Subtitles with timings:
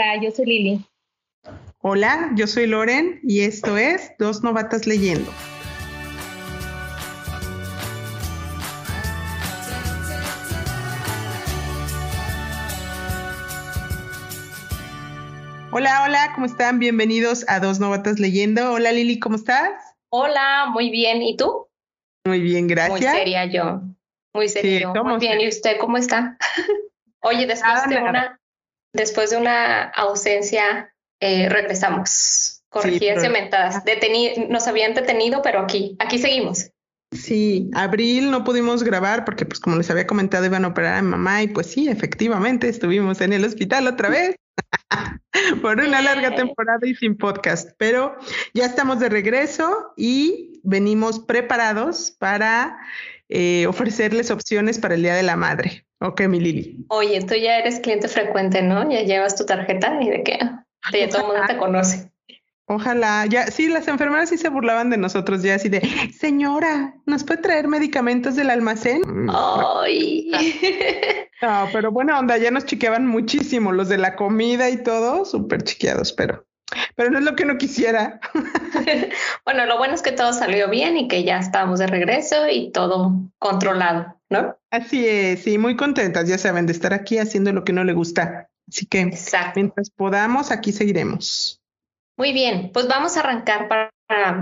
[0.00, 0.86] Hola, yo soy Lili.
[1.82, 5.30] Hola, yo soy Loren y esto es Dos Novatas Leyendo.
[15.70, 16.78] Hola, hola, ¿cómo están?
[16.78, 18.72] Bienvenidos a Dos Novatas Leyendo.
[18.72, 19.70] Hola Lili, ¿cómo estás?
[20.08, 21.20] Hola, muy bien.
[21.20, 21.68] ¿Y tú?
[22.24, 23.02] Muy bien, gracias.
[23.02, 23.82] Muy seria yo.
[24.32, 25.42] Muy seria Muy bien.
[25.42, 26.38] ¿Y usted cómo está?
[27.20, 28.39] Oye, después de una
[28.92, 32.62] después de una ausencia eh, regresamos.
[32.70, 33.82] Corregidas y aumentadas.
[34.48, 36.70] nos habían detenido, pero aquí, aquí seguimos.
[37.12, 41.02] Sí, abril no pudimos grabar porque, pues, como les había comentado, iban a operar a
[41.02, 44.36] mi mamá y pues sí, efectivamente, estuvimos en el hospital otra vez
[45.62, 48.16] por una larga temporada y sin podcast, pero
[48.54, 52.78] ya estamos de regreso y venimos preparados para
[53.28, 55.86] eh, ofrecerles opciones para el Día de la Madre.
[56.00, 56.86] Ok, mi Lili.
[56.88, 58.90] Oye, tú ya eres cliente frecuente, ¿no?
[58.90, 60.38] Ya llevas tu tarjeta y de qué.
[60.92, 62.10] Ya todo el mundo te conoce.
[62.72, 65.80] Ojalá, ya, sí, las enfermeras sí se burlaban de nosotros, ya así de,
[66.16, 69.02] señora, ¿nos puede traer medicamentos del almacén?
[69.28, 70.30] Ay.
[71.42, 75.62] No, pero buena onda, ya nos chiqueaban muchísimo, los de la comida y todo, súper
[75.62, 76.44] chiqueados, pero,
[76.94, 78.20] pero no es lo que no quisiera.
[79.44, 82.70] bueno, lo bueno es que todo salió bien y que ya estamos de regreso y
[82.72, 84.56] todo controlado, ¿no?
[84.70, 87.92] Así es, sí, muy contentas, ya saben, de estar aquí haciendo lo que no le
[87.92, 88.48] gusta.
[88.68, 89.10] Así que
[89.56, 91.60] mientras podamos, aquí seguiremos.
[92.16, 93.90] Muy bien, pues vamos a arrancar para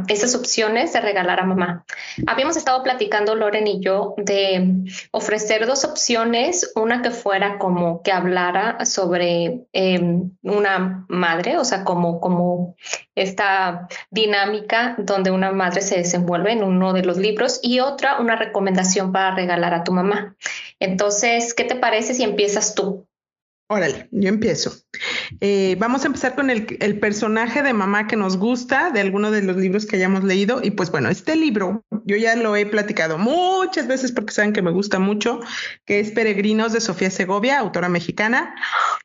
[0.09, 1.85] esas opciones de regalar a mamá.
[2.27, 8.13] Habíamos estado platicando Loren y yo de ofrecer dos opciones, una que fuera como que
[8.13, 12.77] hablara sobre em, una madre, o sea, como, como
[13.15, 18.37] esta dinámica donde una madre se desenvuelve en uno de los libros y otra, una
[18.37, 20.37] recomendación para regalar a tu mamá.
[20.81, 23.08] Entonces, ¿qué te parece si empiezas tú?
[23.71, 24.73] Órale, yo empiezo.
[25.43, 26.65] Eh, vamos a empezar con el,
[27.01, 30.61] personaje de mamá que nos gusta de alguno de los libros que hayamos leído.
[30.63, 34.63] Y pues bueno, este libro yo ya lo he platicado muchas veces porque saben que
[34.63, 35.41] me gusta mucho,
[35.85, 38.55] que es Peregrinos de Sofía Segovia, autora mexicana,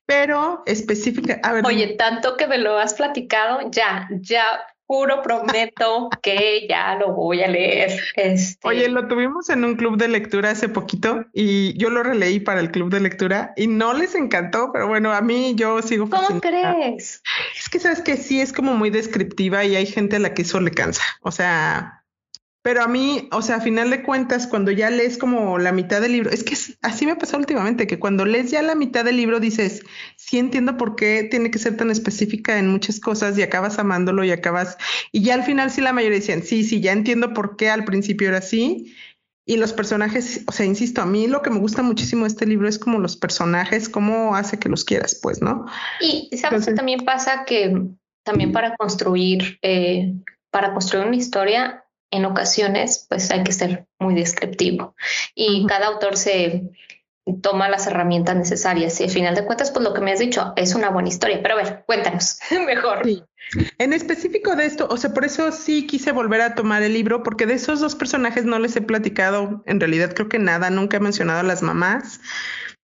[0.06, 1.42] pero específica.
[1.44, 4.62] A ver, Oye, tanto que me lo has platicado, ya, ya
[4.94, 8.00] juro, prometo que ya lo voy a leer.
[8.16, 8.68] Este...
[8.68, 12.60] Oye, lo tuvimos en un club de lectura hace poquito y yo lo releí para
[12.60, 16.08] el club de lectura y no les encantó, pero bueno, a mí yo sigo.
[16.08, 17.24] ¿Cómo crees?
[17.58, 20.44] Es que sabes que sí es como muy descriptiva y hay gente a la que
[20.44, 21.04] eso le cansa.
[21.22, 22.03] O sea,
[22.64, 26.00] pero a mí, o sea, a final de cuentas, cuando ya lees como la mitad
[26.00, 29.04] del libro, es que así me ha pasado últimamente, que cuando lees ya la mitad
[29.04, 29.84] del libro dices,
[30.16, 34.24] sí entiendo por qué tiene que ser tan específica en muchas cosas y acabas amándolo
[34.24, 34.78] y acabas,
[35.12, 37.84] y ya al final sí la mayoría decían, sí, sí, ya entiendo por qué al
[37.84, 38.96] principio era así.
[39.46, 42.46] Y los personajes, o sea, insisto, a mí lo que me gusta muchísimo de este
[42.46, 45.66] libro es como los personajes, cómo hace que los quieras, pues, ¿no?
[46.00, 47.90] Y sabes que también pasa que
[48.24, 50.14] también para construir, eh,
[50.50, 51.83] para construir una historia
[52.14, 54.96] en ocasiones pues hay que ser muy descriptivo
[55.34, 56.70] y cada autor se
[57.42, 60.54] toma las herramientas necesarias y al final de cuentas pues lo que me has dicho
[60.56, 62.38] es una buena historia, pero a ver, cuéntanos
[62.68, 63.02] mejor.
[63.04, 63.24] Sí.
[63.78, 67.24] En específico de esto, o sea, por eso sí quise volver a tomar el libro,
[67.24, 70.98] porque de esos dos personajes no les he platicado, en realidad creo que nada, nunca
[70.98, 72.22] he mencionado a las mamás,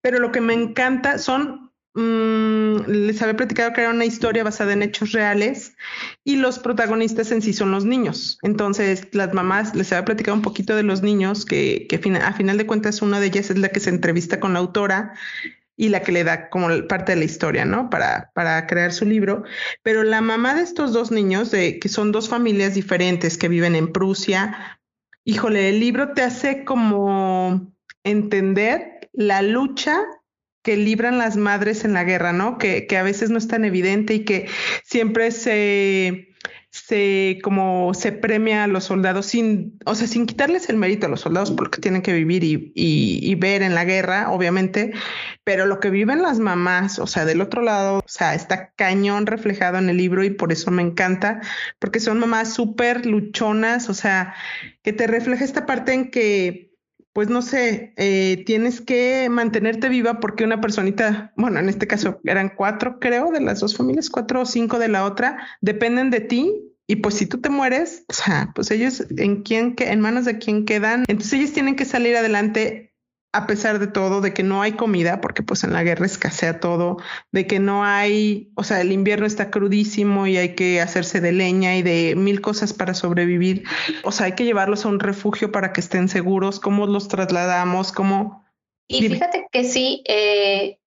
[0.01, 4.73] pero lo que me encanta son Mm, les había platicado que era una historia basada
[4.73, 5.75] en hechos reales
[6.23, 8.38] y los protagonistas en sí son los niños.
[8.44, 11.88] Entonces, las mamás, les había platicado un poquito de los niños, que,
[12.23, 15.13] a final de cuentas una de ellas es la que se entrevista con la autora
[15.75, 17.89] y la que le da como parte de la historia, ¿no?
[17.89, 19.44] Para, para crear su libro.
[19.81, 23.75] Pero la mamá de estos dos niños, de, que son dos familias diferentes que viven
[23.75, 24.79] en Prusia,
[25.23, 27.73] híjole, el libro te hace como
[28.03, 30.03] entender la lucha
[30.62, 32.58] que libran las madres en la guerra, ¿no?
[32.58, 34.47] Que, que a veces no es tan evidente y que
[34.84, 36.30] siempre se,
[36.72, 41.09] se como se premia a los soldados sin, o sea, sin quitarles el mérito a
[41.09, 44.94] los soldados por lo que tienen que vivir y, y, ver en la guerra, obviamente,
[45.44, 49.26] pero lo que viven las mamás, o sea, del otro lado, o sea, está cañón
[49.26, 51.41] reflejado en el libro y por eso me encanta,
[51.79, 54.35] porque son mamás súper luchonas, o sea,
[54.84, 56.68] que te refleja esta parte en que
[57.14, 62.20] pues no sé, eh, tienes que mantenerte viva porque una personita, bueno, en este caso
[62.23, 66.22] eran cuatro, creo, de las dos familias, cuatro o cinco de la otra, dependen de
[66.22, 66.66] ti.
[66.88, 68.03] Y pues si tú te mueres,
[68.56, 71.06] pues ellos en quién, en manos de quién quedan.
[71.08, 72.89] Entonces ellos tienen que salir adelante
[73.31, 76.59] a pesar de todo, de que no hay comida, porque pues en la guerra escasea
[76.59, 76.97] todo,
[77.31, 81.31] de que no hay, o sea, el invierno está crudísimo y hay que hacerse de
[81.31, 83.64] leña y de mil cosas para sobrevivir.
[84.03, 87.91] O sea, hay que llevarlos a un refugio para que estén seguros, cómo los trasladamos,
[87.91, 88.46] cómo...
[88.87, 90.79] Y fíjate que sí, eh,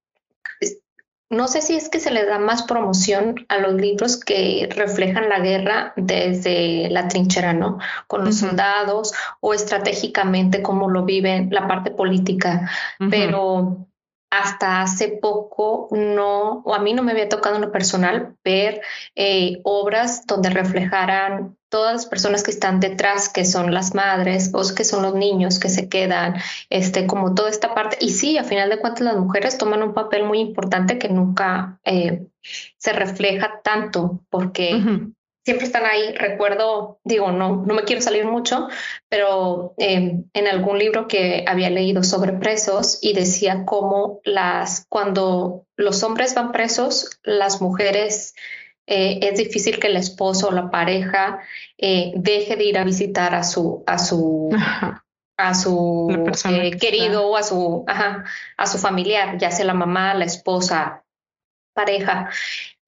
[1.32, 5.30] no sé si es que se le da más promoción a los libros que reflejan
[5.30, 7.78] la guerra desde la trinchera, ¿no?
[8.06, 12.70] Con los soldados o estratégicamente cómo lo viven, la parte política,
[13.10, 13.88] pero
[14.32, 18.80] hasta hace poco no, o a mí no me había tocado en lo personal ver
[19.14, 24.62] eh, obras donde reflejaran todas las personas que están detrás, que son las madres o
[24.74, 26.36] que son los niños que se quedan,
[26.70, 27.98] este, como toda esta parte.
[28.00, 31.78] Y sí, a final de cuentas las mujeres toman un papel muy importante que nunca
[31.84, 32.26] eh,
[32.78, 34.80] se refleja tanto, porque
[35.44, 36.14] siempre están ahí.
[36.14, 38.68] Recuerdo, digo, no, no me quiero salir mucho,
[39.08, 45.66] pero em, en algún libro que había leído sobre presos y decía cómo las, cuando
[45.76, 48.34] los hombres van presos, las mujeres
[48.86, 51.40] eh, es difícil que el esposo o la pareja
[51.78, 54.50] eh, deje de ir a visitar a su, a su,
[55.36, 56.08] a su
[56.50, 61.04] eh, querido o a su, a su familiar, ya sea la mamá, la esposa,
[61.72, 62.30] pareja.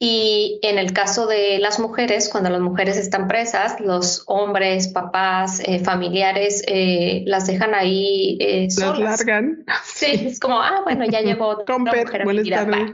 [0.06, 5.62] Y en el caso de las mujeres, cuando las mujeres están presas, los hombres, papás,
[5.64, 9.64] eh, familiares, eh, las dejan ahí eh, Las largan.
[9.82, 12.92] Sí, es como, ah, bueno, ya llegó otra mujer buenas tardes.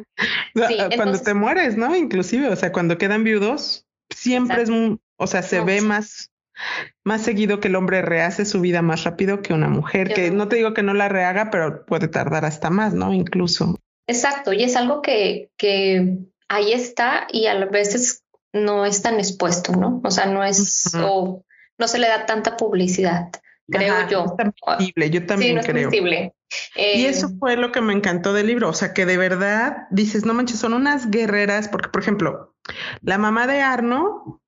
[0.95, 1.97] cuando te mueres, ¿no?
[1.97, 4.71] Inclusive, o sea, cuando quedan viudos, siempre es,
[5.17, 6.31] o sea, se ve más,
[7.03, 10.47] más seguido que el hombre rehace su vida más rápido que una mujer, que no
[10.47, 13.13] te digo que no la rehaga, pero puede tardar hasta más, ¿no?
[13.13, 13.81] Incluso.
[14.07, 19.73] Exacto, y es algo que, que ahí está y a veces no es tan expuesto,
[19.73, 20.01] ¿no?
[20.05, 21.45] O sea, no es, o
[21.79, 23.31] no se le da tanta publicidad,
[23.71, 24.37] creo yo.
[25.11, 25.91] yo también creo.
[26.75, 29.87] y eso eh, fue lo que me encantó del libro, o sea, que de verdad
[29.91, 32.57] dices, no manches, son unas guerreras, porque por ejemplo,
[33.01, 34.43] la mamá de Arno,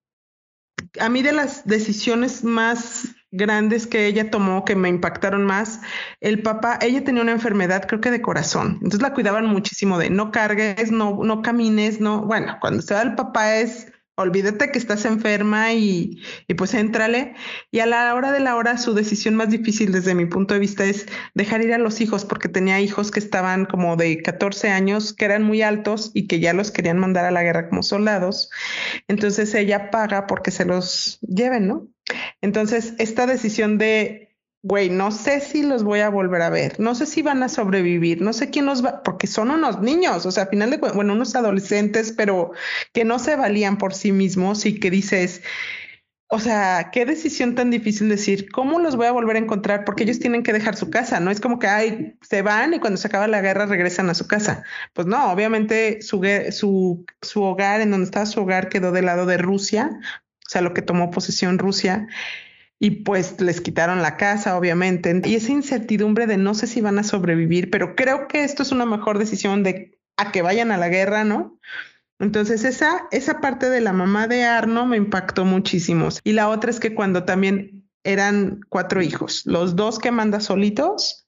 [0.99, 5.81] a mí de las decisiones más grandes que ella tomó que me impactaron más.
[6.21, 8.75] El papá, ella tenía una enfermedad, creo que de corazón.
[8.75, 12.23] Entonces la cuidaban muchísimo de no cargues, no, no camines, no.
[12.23, 17.35] Bueno, cuando se va el papá es olvídate que estás enferma y, y, pues éntrale.
[17.71, 20.61] Y a la hora de la hora, su decisión más difícil desde mi punto de
[20.61, 24.71] vista es dejar ir a los hijos, porque tenía hijos que estaban como de 14
[24.71, 27.83] años, que eran muy altos y que ya los querían mandar a la guerra como
[27.83, 28.51] soldados.
[29.09, 31.92] Entonces ella paga porque se los lleven, ¿no?
[32.41, 36.95] Entonces, esta decisión de, güey, no sé si los voy a volver a ver, no
[36.95, 40.31] sé si van a sobrevivir, no sé quién los va, porque son unos niños, o
[40.31, 42.53] sea, al final de bueno, unos adolescentes, pero
[42.93, 45.43] que no se valían por sí mismos y que dices,
[46.35, 49.85] o sea, qué decisión tan difícil decir, ¿cómo los voy a volver a encontrar?
[49.85, 52.81] Porque ellos tienen que dejar su casa, no es como que ay, se van y
[52.81, 54.65] cuando se acaba la guerra regresan a su casa.
[54.95, 59.27] Pues no, obviamente su, su, su hogar, en donde estaba su hogar, quedó del lado
[59.27, 59.91] de Rusia,
[60.53, 62.07] sea, lo que tomó posesión Rusia,
[62.79, 66.99] y pues les quitaron la casa, obviamente, y esa incertidumbre de no sé si van
[66.99, 70.79] a sobrevivir, pero creo que esto es una mejor decisión de a que vayan a
[70.79, 71.59] la guerra, ¿no?
[72.19, 76.09] Entonces esa, esa parte de la mamá de Arno me impactó muchísimo.
[76.25, 81.22] Y la otra es que cuando también eran cuatro hijos, los dos que manda solitos,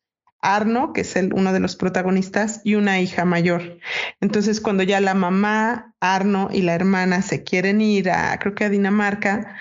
[0.44, 3.78] Arno, que es el, uno de los protagonistas, y una hija mayor.
[4.20, 8.64] Entonces, cuando ya la mamá, Arno y la hermana se quieren ir a, creo que
[8.64, 9.56] a Dinamarca,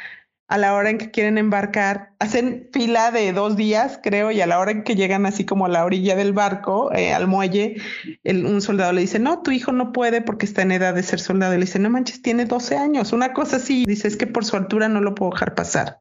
[0.48, 4.46] a la hora en que quieren embarcar, hacen fila de dos días, creo, y a
[4.46, 7.78] la hora en que llegan así como a la orilla del barco, eh, al muelle,
[8.26, 11.20] un soldado le dice, no, tu hijo no puede porque está en edad de ser
[11.20, 11.54] soldado.
[11.54, 13.86] Y le dice, no manches, tiene 12 años, una cosa así.
[13.88, 16.00] Dice, es que por su altura no lo puedo dejar pasar.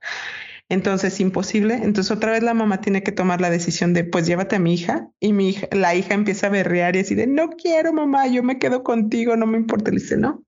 [0.72, 1.74] Entonces, imposible.
[1.74, 4.72] Entonces, otra vez la mamá tiene que tomar la decisión de, pues llévate a mi
[4.72, 5.10] hija.
[5.20, 8.42] Y mi hija, la hija empieza a berrear y así de, no quiero, mamá, yo
[8.42, 9.90] me quedo contigo, no me importa.
[9.90, 10.42] Le dice, no,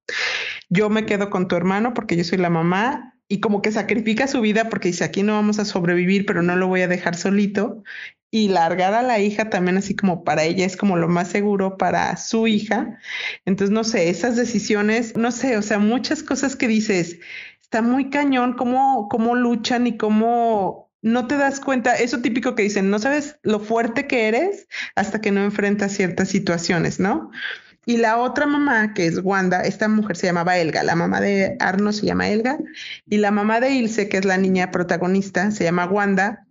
[0.71, 3.12] yo me quedo con tu hermano porque yo soy la mamá.
[3.28, 6.57] Y como que sacrifica su vida porque dice, aquí no vamos a sobrevivir, pero no
[6.57, 7.83] lo voy a dejar solito.
[8.31, 11.76] Y largar a la hija también así como para ella es como lo más seguro
[11.76, 12.99] para su hija.
[13.45, 17.19] Entonces, no sé, esas decisiones, no sé, o sea, muchas cosas que dices,
[17.75, 22.62] está muy cañón cómo, cómo luchan y cómo no te das cuenta, eso típico que
[22.62, 27.33] dicen, no sabes lo fuerte que eres hasta que no enfrentas ciertas situaciones, ¿no?
[27.85, 31.57] Y la otra mamá, que es Wanda, esta mujer se llamaba Elga, la mamá de
[31.59, 32.59] Arno se llama Elga,
[33.07, 36.47] y la mamá de Ilse, que es la niña protagonista, se llama Wanda,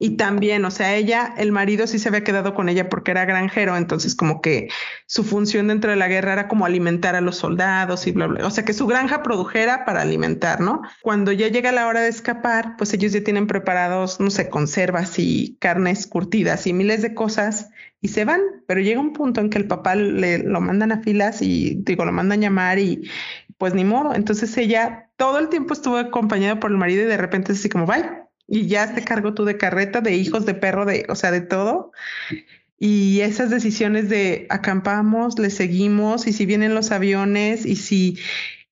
[0.00, 3.24] y también, o sea, ella, el marido sí se había quedado con ella porque era
[3.24, 4.68] granjero, entonces como que
[5.06, 8.46] su función dentro de la guerra era como alimentar a los soldados y bla, bla.
[8.46, 10.82] O sea, que su granja produjera para alimentar, ¿no?
[11.02, 15.18] Cuando ya llega la hora de escapar, pues ellos ya tienen preparados, no sé, conservas
[15.18, 19.50] y carnes curtidas y miles de cosas y se van, pero llega un punto en
[19.50, 23.10] que el papá le lo mandan a filas y digo, lo mandan llamar y
[23.56, 24.14] pues ni modo.
[24.14, 27.68] Entonces ella todo el tiempo estuvo acompañada por el marido y de repente es así
[27.68, 31.14] como, bye y ya te cargo tú de carreta, de hijos, de perro, de, o
[31.14, 31.92] sea, de todo.
[32.80, 38.18] y esas decisiones de acampamos, le seguimos y si vienen los aviones y si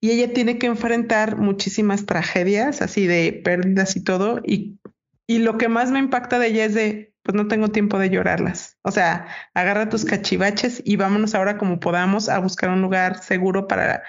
[0.01, 4.79] y ella tiene que enfrentar muchísimas tragedias, así de pérdidas y todo y
[5.27, 8.09] y lo que más me impacta de ella es de pues no tengo tiempo de
[8.09, 8.79] llorarlas.
[8.83, 13.67] O sea, agarra tus cachivaches y vámonos ahora como podamos a buscar un lugar seguro
[13.67, 14.05] para,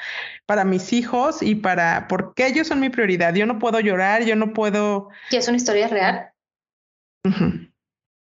[0.46, 3.34] para mis hijos y para, porque ellos son mi prioridad.
[3.34, 5.10] Yo no puedo llorar, yo no puedo.
[5.32, 6.30] ¿Y es una historia real?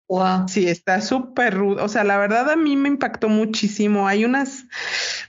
[0.09, 0.49] Wow.
[0.49, 1.85] Sí, está súper rudo.
[1.85, 4.09] O sea, la verdad a mí me impactó muchísimo.
[4.09, 4.65] Hay unas,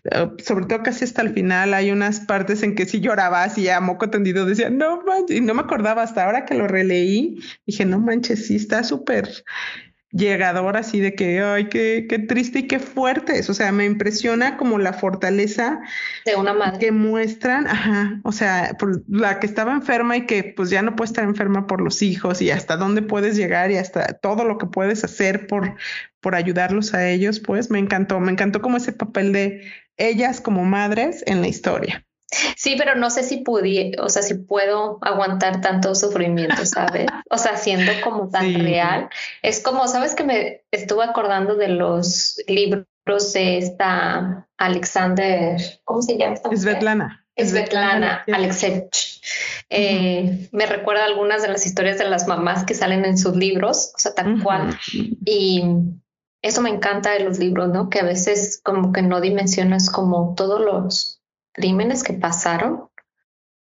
[0.05, 3.67] eh, sobre todo casi hasta el final, hay unas partes en que sí lloraba así
[3.69, 7.39] a moco tendido, decía, no manches, y no me acordaba hasta ahora que lo releí.
[7.67, 9.29] Dije, no manches, sí está súper
[10.11, 13.49] llegador así de que, ay, qué, qué triste y qué fuerte es.
[13.49, 15.79] O sea, me impresiona como la fortaleza
[16.25, 20.43] de una madre que muestran, ajá, o sea, por la que estaba enferma y que
[20.43, 23.77] pues ya no puede estar enferma por los hijos y hasta dónde puedes llegar y
[23.77, 25.75] hasta todo lo que puedes hacer por,
[26.21, 30.65] por ayudarlos a ellos, pues me encantó, me encantó como ese papel de ellas como
[30.65, 32.05] madres en la historia.
[32.55, 37.07] Sí, pero no sé si pudiera, o sea, si puedo aguantar tanto sufrimiento, ¿sabes?
[37.29, 39.09] O sea, siendo como tan real.
[39.41, 42.85] Es como, ¿sabes que me estuve acordando de los libros
[43.33, 47.25] de esta Alexander, ¿cómo se llama esta Svetlana.
[47.35, 49.21] Svetlana Alexevich.
[49.69, 53.93] Eh, me recuerda algunas de las historias de las mamás que salen en sus libros,
[53.95, 54.77] o sea, tal cual.
[55.25, 55.63] Y
[56.41, 57.89] eso me encanta de los libros, ¿no?
[57.89, 61.18] Que a veces como que no dimensionas como todos los
[61.59, 62.89] crímenes que pasaron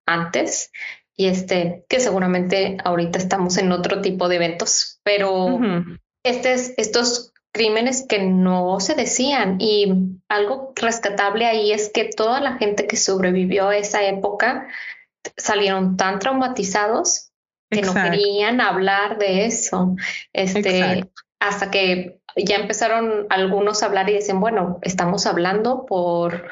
[0.07, 0.71] antes
[1.17, 5.59] y este, que seguramente ahorita estamos en otro tipo de eventos, pero
[6.23, 9.93] este estos crímenes que no se decían y
[10.29, 14.69] algo rescatable ahí es que toda la gente que sobrevivió a esa época
[15.37, 17.33] salieron tan traumatizados
[17.69, 19.97] que no querían hablar de eso.
[20.33, 26.47] Este, hasta que ya empezaron algunos a hablar y dicen, bueno, estamos hablando por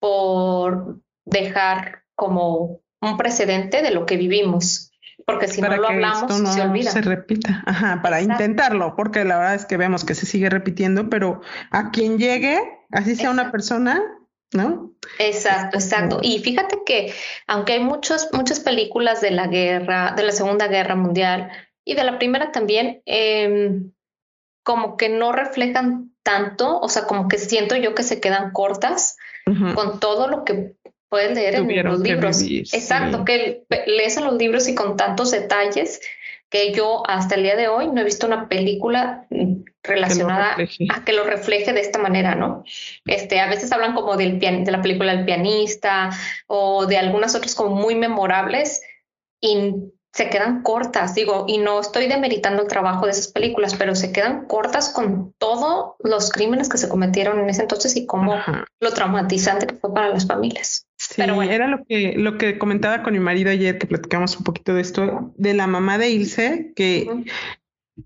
[0.00, 4.90] por dejar como un precedente de lo que vivimos,
[5.26, 6.90] porque si no lo hablamos no se olvida.
[6.90, 11.08] Se repita, ajá, para intentarlo, porque la verdad es que vemos que se sigue repitiendo,
[11.08, 11.40] pero
[11.70, 12.58] a quien llegue,
[12.90, 14.02] así sea una persona,
[14.52, 14.92] ¿no?
[15.18, 16.20] Exacto, exacto.
[16.22, 17.14] Y fíjate que
[17.46, 21.50] aunque hay muchos, muchas películas de la guerra, de la Segunda Guerra Mundial
[21.84, 23.92] y de la Primera también, em,
[24.62, 29.16] como que no reflejan tanto, o sea, como que siento yo que se quedan cortas
[29.74, 30.74] con todo lo que
[31.08, 32.42] puedes leer en los libros.
[32.42, 36.00] Exacto, que lees en los libros y con tantos detalles
[36.48, 39.26] que yo hasta el día de hoy no he visto una película
[39.82, 40.56] relacionada
[40.90, 42.64] a que lo refleje de esta manera, ¿no?
[43.06, 46.10] Este, a veces hablan como del de la película El pianista
[46.46, 48.82] o de algunas otras como muy memorables
[49.40, 49.74] y
[50.12, 54.12] se quedan cortas, digo, y no estoy demeritando el trabajo de esas películas, pero se
[54.12, 58.34] quedan cortas con todos los crímenes que se cometieron en ese entonces y cómo
[58.80, 60.86] lo traumatizante que fue para las familias.
[60.96, 61.52] Sí, pero bueno.
[61.52, 64.82] era lo que, lo que comentaba con mi marido ayer, que platicamos un poquito de
[64.82, 67.08] esto, de la mamá de Ilse, que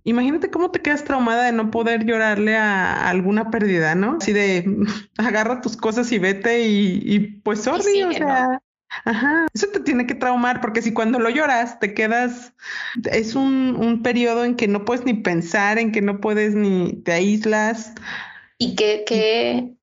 [0.04, 4.18] imagínate cómo te quedas traumada de no poder llorarle a, alguna pérdida, ¿no?
[4.20, 4.64] Así de
[5.16, 8.60] agarra tus cosas y vete y, y pues sorry, o sea.
[9.04, 12.52] Ajá, eso te tiene que traumar porque si cuando lo lloras te quedas,
[13.10, 16.92] es un, un periodo en que no puedes ni pensar, en que no puedes ni
[17.02, 17.92] te aíslas.
[18.58, 19.74] Y que, que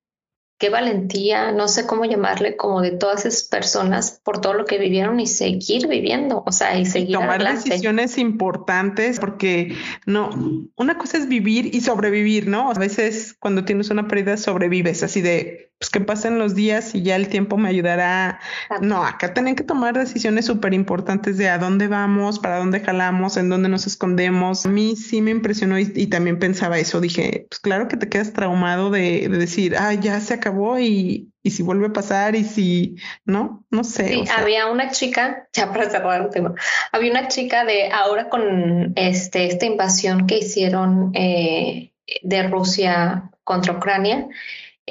[0.62, 4.78] qué valentía, no sé cómo llamarle, como de todas esas personas por todo lo que
[4.78, 9.74] vivieron y seguir viviendo, o sea, y seguir tomar decisiones importantes, porque
[10.06, 10.30] no,
[10.76, 12.70] una cosa es vivir y sobrevivir, ¿no?
[12.70, 17.02] A veces cuando tienes una pérdida sobrevives, así de, pues que pasen los días y
[17.02, 18.38] ya el tiempo me ayudará.
[18.80, 23.36] No, acá tienen que tomar decisiones súper importantes de a dónde vamos, para dónde jalamos,
[23.36, 24.64] en dónde nos escondemos.
[24.64, 28.32] A mí sí me impresionó y, también pensaba eso, dije, pues claro que te quedas
[28.32, 32.44] traumado de, de decir, ah, ya se acabó y, y si vuelve a pasar y
[32.44, 34.06] si no, no sé.
[34.06, 36.54] Sí, había una chica, ya para cerrar el tema,
[36.92, 43.72] había una chica de ahora con este, esta invasión que hicieron eh, de Rusia contra
[43.72, 44.28] Ucrania.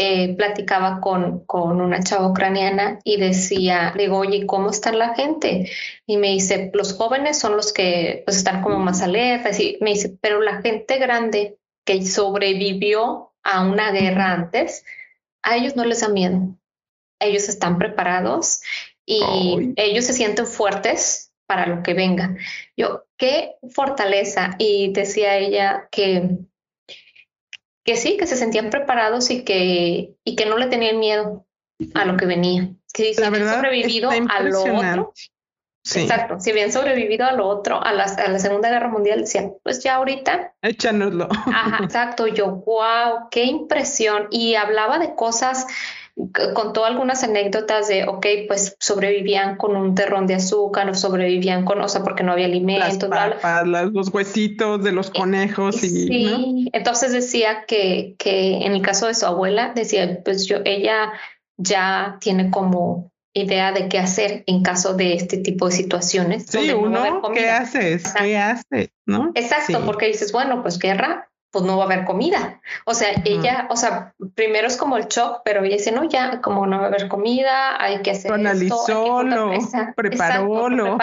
[0.03, 5.69] Eh, platicaba con, con una chava ucraniana y decía, digo, oye, ¿cómo está la gente?
[6.07, 9.59] Y me dice, los jóvenes son los que pues, están como más alertas.
[9.59, 14.83] Y me dice, pero la gente grande que sobrevivió a una guerra antes,
[15.43, 16.57] a ellos no les da miedo.
[17.19, 18.61] Ellos están preparados
[19.05, 22.35] y ellos se sienten fuertes para lo que venga.
[22.75, 24.55] Yo, qué fortaleza.
[24.57, 26.39] Y decía ella que,
[27.83, 31.45] que sí, que se sentían preparados y que, y que no le tenían miedo
[31.93, 32.69] a lo que venía.
[32.93, 35.13] Que la verdad, sobrevivido a lo otro.
[35.83, 36.39] Exacto.
[36.39, 39.83] Si habían sobrevivido a lo otro, a la, a la Segunda Guerra Mundial, decían, pues
[39.83, 40.53] ya ahorita.
[40.61, 41.27] Échanoslo.
[41.31, 42.27] Ajá, exacto.
[42.27, 44.27] Yo, wow, qué impresión.
[44.29, 45.65] Y hablaba de cosas
[46.53, 51.81] contó algunas anécdotas de, ok, pues sobrevivían con un terrón de azúcar, o sobrevivían con,
[51.81, 53.09] o sea, porque no había alimentos.
[53.09, 55.83] Las los huesitos de los eh, conejos.
[55.83, 60.57] Y, sí, entonces decía que, que en el caso de su abuela, decía, pues yo,
[60.65, 61.13] ella
[61.57, 66.45] ya tiene como idea de qué hacer en caso de este tipo de situaciones.
[66.47, 68.13] Sí, uno, ¿qué haces?
[68.17, 68.89] ¿Qué haces?
[69.05, 69.31] ¿No?
[69.35, 72.61] Exacto, porque dices, bueno, pues guerra, pues no va a haber comida.
[72.85, 76.41] O sea, ella, o sea, primero es como el shock, pero ella dice, no, ya,
[76.41, 79.51] como no va a haber comida, hay que hacer Analizó, lo
[79.95, 80.97] preparó, lo.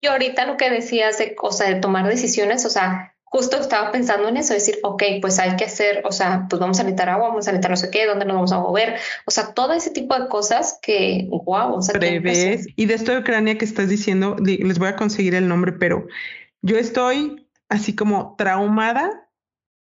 [0.00, 3.90] Y ahorita lo que decías de, o sea, de tomar decisiones, o sea, justo estaba
[3.90, 7.08] pensando en eso, decir, ok, pues hay que hacer, o sea, pues vamos a necesitar
[7.08, 8.96] agua, vamos a necesitar no sé qué, dónde nos vamos a mover,
[9.26, 12.66] o sea, todo ese tipo de cosas que, wow, o sea, prevés.
[12.76, 16.06] Y de esto de Ucrania que estás diciendo, les voy a conseguir el nombre, pero
[16.60, 19.21] yo estoy así como traumada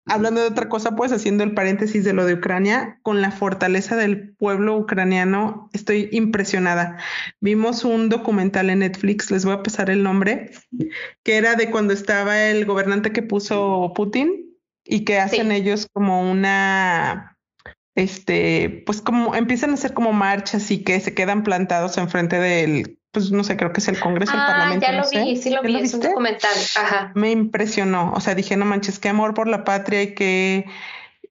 [0.06, 3.96] hablando de otra cosa, pues haciendo el paréntesis de lo de Ucrania, con la fortaleza
[3.96, 6.98] del pueblo ucraniano, estoy impresionada.
[7.39, 10.51] Vimos un documental en Netflix, les voy a pasar el nombre,
[11.24, 16.29] que era de cuando estaba el gobernante que puso Putin y que hacen ellos como
[16.29, 17.38] una,
[17.96, 22.99] este, pues como empiezan a hacer como marchas y que se quedan plantados enfrente del
[23.12, 24.86] pues no sé, creo que es el Congreso, el ah, Parlamento.
[24.86, 26.56] Ya lo vi, sí lo vi, es un documental.
[26.78, 27.12] Ajá.
[27.16, 30.66] Me impresionó, o sea, dije, no manches, qué amor por la patria y que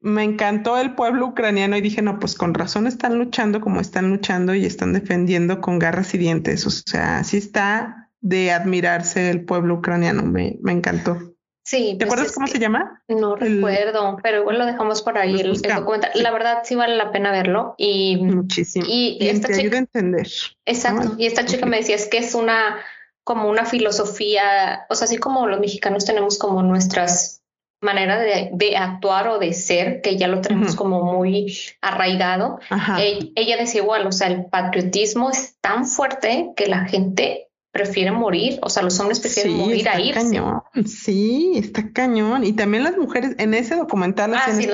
[0.01, 4.11] me encantó el pueblo ucraniano y dije, no, pues con razón están luchando como están
[4.11, 9.45] luchando y están defendiendo con garras y dientes, o sea, sí está de admirarse el
[9.45, 11.35] pueblo ucraniano, me, me encantó.
[11.69, 11.97] Sí.
[11.99, 13.03] ¿Te pues acuerdas cómo se llama?
[13.09, 16.13] No recuerdo, pero igual lo dejamos por ahí el, documental.
[16.15, 18.87] La verdad sí vale la pena verlo y muchísimo.
[18.89, 20.29] Y, esta te chica, ayuda a entender.
[20.65, 21.17] Exacto.
[21.19, 22.79] Y esta chica me decía es que es una
[23.23, 27.43] como una filosofía, o sea, así como los mexicanos tenemos como nuestras
[27.83, 32.61] maneras de, actuar o de ser, que ya lo tenemos como muy arraigado.
[32.99, 38.15] Ella, ella decía igual, o sea, el patriotismo es tan fuerte que la gente prefieren
[38.15, 40.15] morir, o sea, los hombres prefieren morir a irse.
[40.15, 40.63] Cañón.
[40.87, 42.45] Sí, está cañón.
[42.45, 44.67] Y también las mujeres, en ese documental, ah, sí,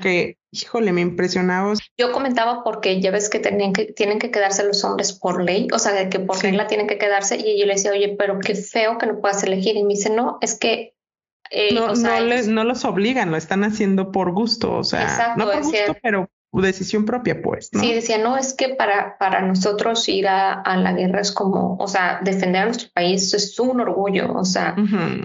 [0.00, 1.74] que, híjole, me impresionaba.
[1.98, 5.68] Yo comentaba porque ya ves que, tenían que tienen que quedarse los hombres por ley,
[5.72, 7.36] o sea, de que por regla tienen que quedarse.
[7.36, 9.76] Y yo le decía, oye, pero qué feo que no puedas elegir.
[9.76, 10.94] Y me dice, no, es que
[11.50, 15.96] eh, no, no, los obligan, lo están haciendo por gusto, o sea, no por gusto,
[16.00, 17.70] pero decisión propia, pues.
[17.72, 21.86] Sí, decía, no, es que para, para nosotros ir a, la guerra es como, o
[21.86, 24.74] sea, defender a nuestro país es un orgullo, o sea,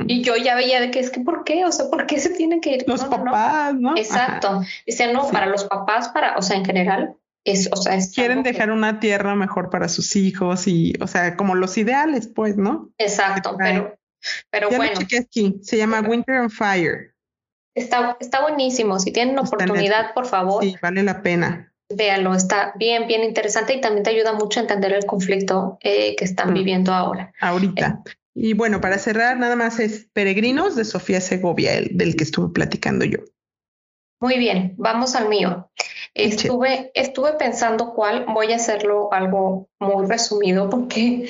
[0.08, 1.66] y yo ya veía de que es que, ¿por qué?
[1.66, 2.84] O sea, ¿por qué se tienen que ir?
[2.88, 3.98] Los papás, ¿no?
[3.98, 4.62] Exacto.
[4.86, 8.44] Dice, no, para los papás, para, o sea, en general, es, o sea, es quieren
[8.44, 12.90] dejar una tierra mejor para sus hijos y, o sea, como los ideales, pues, ¿no?
[12.98, 13.98] Exacto, pero,
[14.50, 15.00] pero bueno.
[15.00, 15.60] aquí.
[15.62, 17.15] Se llama Winter on Fire.
[17.76, 19.00] Está, está buenísimo.
[19.00, 20.64] Si tienen oportunidad, por favor.
[20.64, 21.74] Sí, vale la pena.
[21.94, 26.16] Véanlo, está bien, bien interesante y también te ayuda mucho a entender el conflicto eh,
[26.16, 26.54] que están mm.
[26.54, 27.32] viviendo ahora.
[27.40, 28.02] Ahorita.
[28.06, 32.24] Eh, y bueno, para cerrar, nada más es Peregrinos de Sofía Segovia, el, del que
[32.24, 33.20] estuve platicando yo.
[34.20, 35.70] Muy bien, vamos al mío.
[36.14, 41.30] Estuve, estuve pensando cuál, voy a hacerlo algo muy resumido porque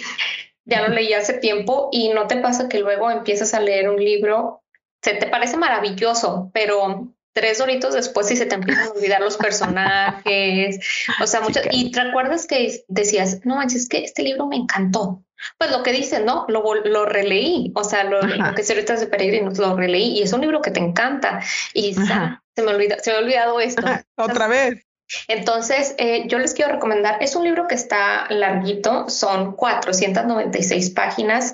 [0.64, 3.98] ya lo leí hace tiempo y no te pasa que luego empiezas a leer un
[3.98, 4.64] libro
[5.06, 9.38] se te parece maravilloso, pero tres horitos después sí se te empiezan a olvidar los
[9.38, 10.80] personajes,
[11.22, 14.56] o sea, muchas, y te acuerdas que decías, no manches, es que este libro me
[14.56, 15.22] encantó.
[15.60, 16.46] Pues lo que dices, ¿no?
[16.48, 18.20] Lo, lo releí, o sea, lo,
[18.56, 21.40] que se ahorita de Peregrinos, lo releí y es un libro que te encanta
[21.74, 23.86] y se me, olvida, se me ha olvidado esto.
[24.16, 24.85] Otra vez.
[25.28, 31.54] Entonces, eh, yo les quiero recomendar, es un libro que está larguito, son 496 páginas,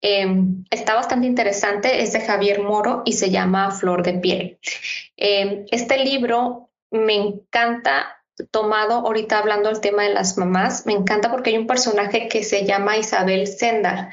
[0.00, 4.58] em, está bastante interesante, es de Javier Moro y se llama Flor de piel.
[5.16, 11.30] Em, este libro me encanta tomado ahorita hablando del tema de las mamás, me encanta
[11.30, 14.10] porque hay un personaje que se llama Isabel Sendar,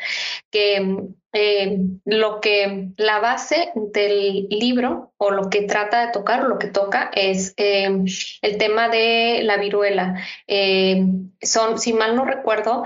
[0.51, 6.57] que eh, lo que la base del libro o lo que trata de tocar lo
[6.57, 8.03] que toca es eh,
[8.41, 10.15] el tema de la viruela.
[10.47, 11.05] Eh,
[11.41, 12.83] son, si mal no recuerdo,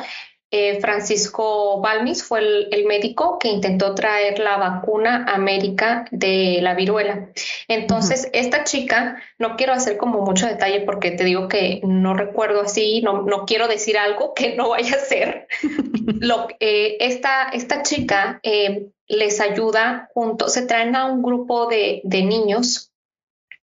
[0.56, 6.76] eh, Francisco Balmis fue el, médico que intentó traer la vacuna a América de la
[6.76, 7.30] viruela.
[7.68, 12.62] Entonces, esta chica, no quiero hacer como mucho detalle porque te digo que no recuerdo
[12.62, 15.48] así, no, no quiero decir algo que no vaya a ser.
[16.20, 22.02] Lo, eh, esta, esta chica eh, les ayuda junto, se traen a un grupo de,
[22.04, 22.92] de niños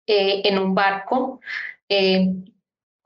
[0.06, 1.40] en un barco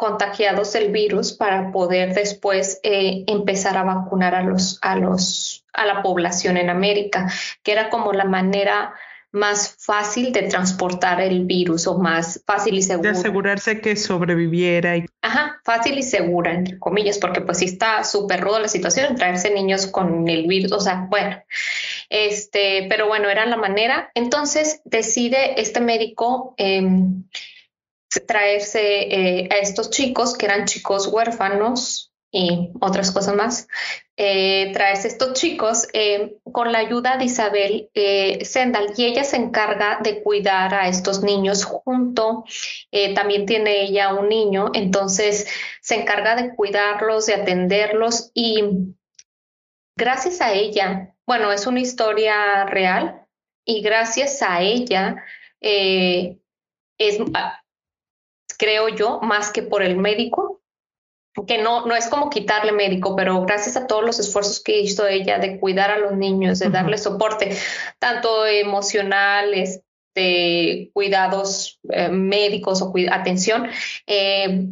[0.03, 5.87] contagiados del virus para poder después eh, empezar a vacunar a los, a los, a
[5.87, 7.31] la población en América,
[7.63, 8.95] que era como la manera
[9.31, 13.13] más fácil de transportar el virus o más fácil y segura.
[13.13, 14.97] De asegurarse que sobreviviera.
[14.97, 15.07] Y...
[15.21, 19.55] Ajá, fácil y segura, entre comillas, porque pues sí está súper rudo la situación, traerse
[19.55, 21.41] niños con el virus, o sea, bueno,
[22.11, 24.11] este, pero bueno, era la manera.
[24.17, 26.83] Entonces decide este médico eh,
[28.21, 33.69] traerse eh, a estos chicos, que eran chicos huérfanos y otras cosas más,
[34.17, 37.91] eh, traerse estos chicos eh, con la ayuda de Isabel
[38.43, 42.45] Sendal y ella se encarga de cuidar a estos niños junto,
[43.15, 45.47] también tiene ella un niño, entonces
[45.83, 48.65] se encarga de cuidarlos, de atenderlos y
[49.97, 53.27] gracias a ella, bueno, es una historia real
[53.67, 55.23] y gracias a ella
[55.61, 57.19] es
[58.63, 60.61] creo yo, más que por el médico,
[61.49, 65.05] que no, no es como quitarle médico, pero gracias a todos los esfuerzos que hizo
[65.09, 67.57] ella de cuidar a los niños, de darle soporte,
[67.99, 73.69] tanto emocional, este, cuidados eh, médicos o atención,
[74.07, 74.69] eh,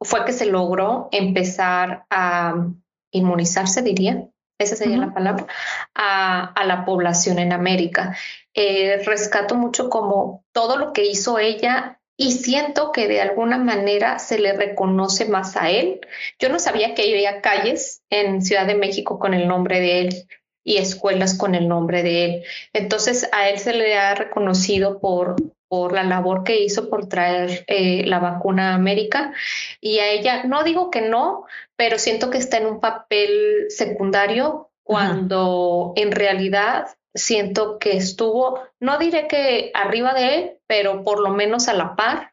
[0.00, 2.68] fue que se logró empezar a
[3.10, 4.28] inmunizarse, diría,
[4.60, 5.46] esa sería la palabra,
[5.92, 8.16] a, a, la población en América.
[8.54, 14.18] Eh, rescato mucho como todo lo que hizo ella y siento que de alguna manera
[14.18, 16.00] se le reconoce más a él.
[16.40, 20.26] Yo no sabía que había calles en Ciudad de México con el nombre de él
[20.64, 22.44] y escuelas con el nombre de él.
[22.72, 25.36] Entonces a él se le ha reconocido por,
[25.68, 29.32] por la labor que hizo por traer eh, la vacuna a América
[29.80, 31.44] y a ella, no digo que no,
[31.76, 38.98] pero siento que está en un papel secundario cuando en realidad siento que estuvo, no
[38.98, 42.32] diré que arriba de él, pero por lo menos a la par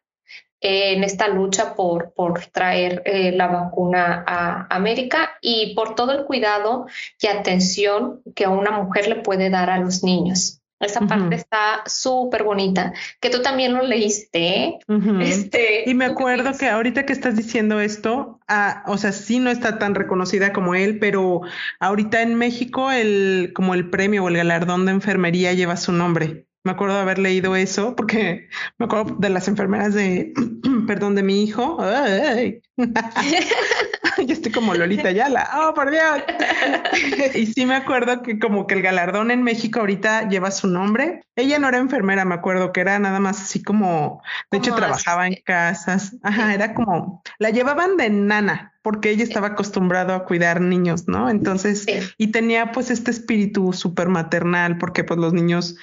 [0.61, 6.25] en esta lucha por, por traer eh, la vacuna a América y por todo el
[6.25, 6.87] cuidado
[7.21, 10.61] y atención que una mujer le puede dar a los niños.
[10.85, 14.79] Esa parte está súper bonita, que tú también lo leíste.
[15.21, 19.49] este, y me acuerdo que ahorita que estás diciendo esto, ah, o sea, sí no
[19.49, 21.41] está tan reconocida como él, pero
[21.79, 26.44] ahorita en México el, como el premio o el galardón de enfermería lleva su nombre.
[26.65, 28.49] Me acuerdo de haber leído eso porque
[28.79, 30.33] me acuerdo de las enfermeras de,
[30.87, 31.77] perdón, de mi hijo.
[31.79, 32.59] Ay.
[34.17, 35.47] Yo estoy como Lolita Yala.
[35.55, 36.23] Oh, por Dios.
[37.35, 41.21] y sí me acuerdo que como que el galardón en México ahorita lleva su nombre.
[41.35, 45.27] Ella no era enfermera, me acuerdo que era nada más así como, de hecho trabajaba
[45.27, 46.15] en casas.
[46.23, 51.27] Ajá, era como, la llevaban de nana porque ella estaba acostumbrado a cuidar niños, ¿no?
[51.27, 51.87] Entonces,
[52.19, 55.75] y tenía pues este espíritu súper maternal porque pues los niños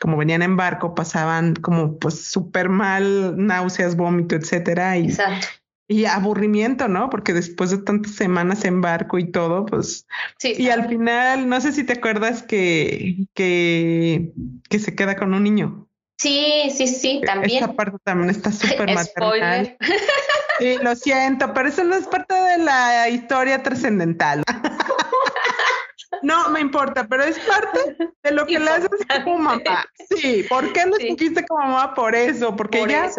[0.00, 4.96] como venían en barco, pasaban como pues súper mal, náuseas, vómito, etcétera.
[4.96, 5.14] Y,
[5.88, 7.10] y aburrimiento, ¿no?
[7.10, 10.06] Porque después de tantas semanas en barco y todo, pues...
[10.38, 14.32] Sí, y al final, no sé si te acuerdas que, que,
[14.68, 15.86] que se queda con un niño.
[16.16, 17.64] Sí, sí, sí, también.
[17.64, 19.76] Esa parte también está súper maternal.
[20.58, 24.42] Sí, lo siento, pero eso no es parte de la historia trascendental.
[26.22, 28.90] No me importa, pero es parte de lo que le haces
[29.24, 29.86] como mamá.
[30.16, 31.94] Sí, ¿por qué no escogiste como mamá?
[31.94, 33.10] Por eso, porque ella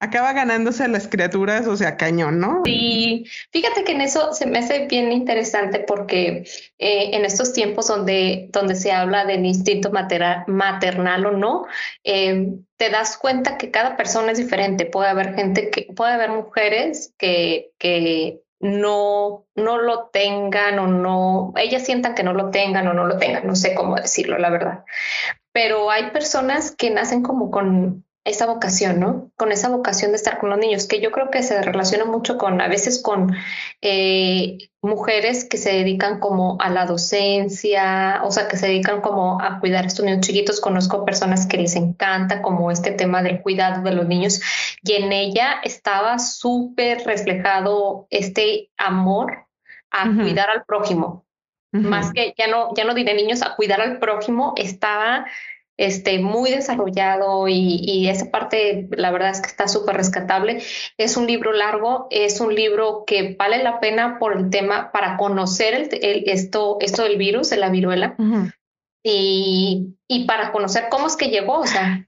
[0.00, 2.62] acaba ganándose a las criaturas, o sea, cañón, ¿no?
[2.64, 6.44] Sí, fíjate que en eso se me hace bien interesante porque
[6.78, 11.66] eh, en estos tiempos donde, donde se habla del instinto maternal o no,
[12.02, 14.86] eh, te das cuenta que cada persona es diferente.
[14.86, 21.52] Puede haber gente que, puede haber mujeres que, que no, no lo tengan o no,
[21.56, 24.50] ellas sientan que no lo tengan o no lo tengan, no sé cómo decirlo, la
[24.50, 24.84] verdad.
[25.52, 29.30] Pero hay personas que nacen como con esa vocación, ¿no?
[29.36, 32.36] Con esa vocación de estar con los niños, que yo creo que se relaciona mucho
[32.36, 33.34] con, a veces con
[33.80, 39.40] eh, mujeres que se dedican como a la docencia, o sea, que se dedican como
[39.40, 40.60] a cuidar a estos niños chiquitos.
[40.60, 44.42] Conozco personas que les encanta como este tema del cuidado de los niños
[44.82, 49.46] y en ella estaba súper reflejado este amor
[49.90, 51.24] a cuidar al prójimo.
[51.72, 55.24] Más que ya no, ya no diré niños, a cuidar al prójimo estaba
[55.80, 60.62] este, muy desarrollado y, esa parte, la verdad es que está súper rescatable.
[60.98, 65.16] Es un libro largo, es un libro que vale la pena por el tema, para
[65.16, 68.14] conocer el, esto, esto del virus, de la viruela,
[69.02, 72.06] y, y, para conocer cómo es que llegó, o sea.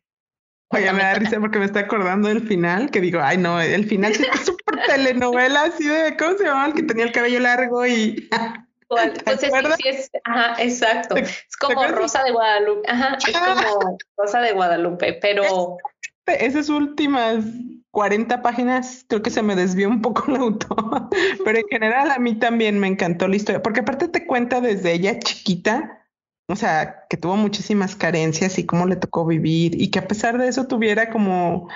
[0.69, 3.87] Oye, me da risa porque me está acordando del final, que digo, ay no, el
[3.87, 6.67] final es súper telenovela, así de, ¿cómo se llamaba?
[6.67, 8.29] El que tenía el cabello largo y...
[8.99, 11.17] Entonces, sí, es, ajá, exacto.
[11.17, 12.91] Es como Rosa de Guadalupe.
[12.91, 15.79] Ajá, es como Rosa de Guadalupe, pero.
[16.27, 17.45] Esas últimas
[17.93, 21.09] 40 páginas, creo que se me desvió un poco el autor,
[21.45, 24.93] pero en general a mí también me encantó la historia, porque aparte te cuenta desde
[24.93, 26.07] ella chiquita,
[26.49, 30.39] o sea, que tuvo muchísimas carencias y cómo le tocó vivir y que a pesar
[30.39, 31.69] de eso tuviera como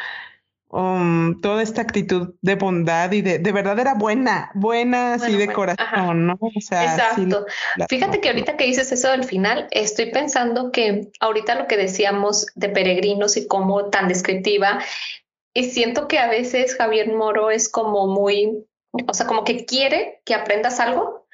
[0.68, 5.52] um, toda esta actitud de bondad y de, de verdad era buena, buena así de
[5.52, 6.38] corazón, ¿no?
[6.40, 7.46] O sea, Exacto.
[7.88, 12.46] Fíjate que ahorita que dices eso del final, estoy pensando que ahorita lo que decíamos
[12.54, 14.80] de peregrinos y cómo tan descriptiva,
[15.54, 18.66] y siento que a veces Javier Moro es como muy,
[19.08, 21.25] o sea, como que quiere que aprendas algo,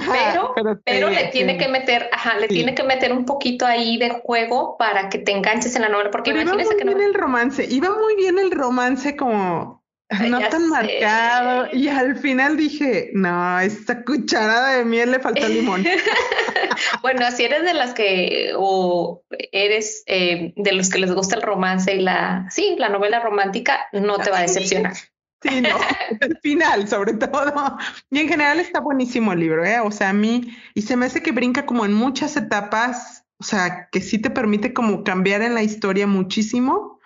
[0.12, 4.10] pero, pero, le tiene que meter, ajá, le tiene que meter un poquito ahí de
[4.10, 7.14] juego para que te enganches en la novela, porque pero imagínese iba muy bien el
[7.14, 9.78] romance, iba muy bien el romance como
[10.10, 15.84] no tan marcado y al final dije, no, esta cucharada de miel le faltó limón.
[17.02, 21.42] bueno, si eres de las que o eres eh, de los que les gusta el
[21.42, 24.94] romance y la, sí, la novela romántica, no te va a decepcionar.
[25.42, 25.68] Sí, no,
[26.20, 27.76] el final sobre todo.
[28.10, 29.80] Y en general está buenísimo el libro, ¿eh?
[29.80, 33.44] O sea, a mí, y se me hace que brinca como en muchas etapas, o
[33.44, 36.97] sea, que sí te permite como cambiar en la historia muchísimo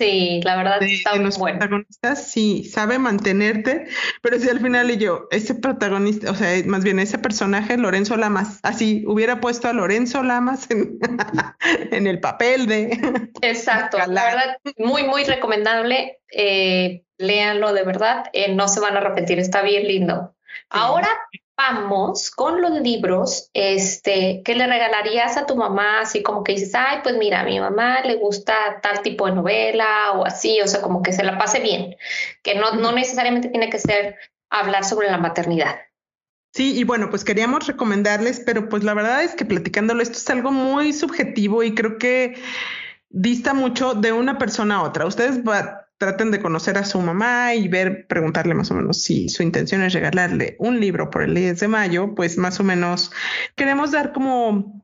[0.00, 1.58] Sí, la verdad está muy los bueno.
[1.58, 3.86] protagonistas sí sabe mantenerte,
[4.22, 8.16] pero si al final y yo, ese protagonista, o sea, más bien ese personaje, Lorenzo
[8.16, 10.98] Lamas, así hubiera puesto a Lorenzo Lamas en,
[12.06, 12.98] el papel de.
[13.42, 16.20] Exacto, la verdad, muy, muy recomendable.
[16.32, 20.34] Eh, léanlo de verdad, eh, no se van a arrepentir, está bien lindo.
[20.70, 21.10] Ahora
[21.60, 26.00] vamos con los libros, este, ¿qué le regalarías a tu mamá?
[26.00, 29.32] Así como que dices, ay, pues mira, a mi mamá le gusta tal tipo de
[29.32, 31.96] novela o así, o sea, como que se la pase bien,
[32.42, 34.16] que no, no necesariamente tiene que ser
[34.48, 35.80] hablar sobre la maternidad.
[36.54, 40.30] Sí, y bueno, pues queríamos recomendarles, pero pues la verdad es que platicándolo, esto es
[40.30, 42.40] algo muy subjetivo y creo que
[43.10, 45.04] dista mucho de una persona a otra.
[45.04, 49.28] Ustedes va, traten de conocer a su mamá y ver, preguntarle más o menos si
[49.28, 53.12] su intención es regalarle un libro por el 10 de mayo, pues más o menos
[53.54, 54.82] queremos dar como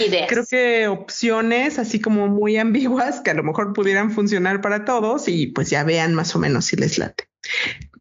[0.00, 0.26] Ideas.
[0.28, 5.28] Creo que opciones así como muy ambiguas que a lo mejor pudieran funcionar para todos
[5.28, 7.28] y pues ya vean más o menos si les late.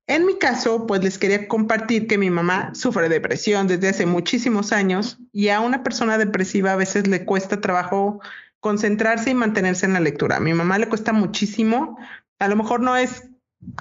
[0.08, 4.74] En mi caso, pues les quería compartir que mi mamá sufre depresión desde hace muchísimos
[4.74, 8.20] años y a una persona depresiva a veces le cuesta trabajo
[8.60, 10.38] concentrarse y mantenerse en la lectura.
[10.38, 11.98] A mi mamá le cuesta muchísimo
[12.40, 13.24] a lo mejor no es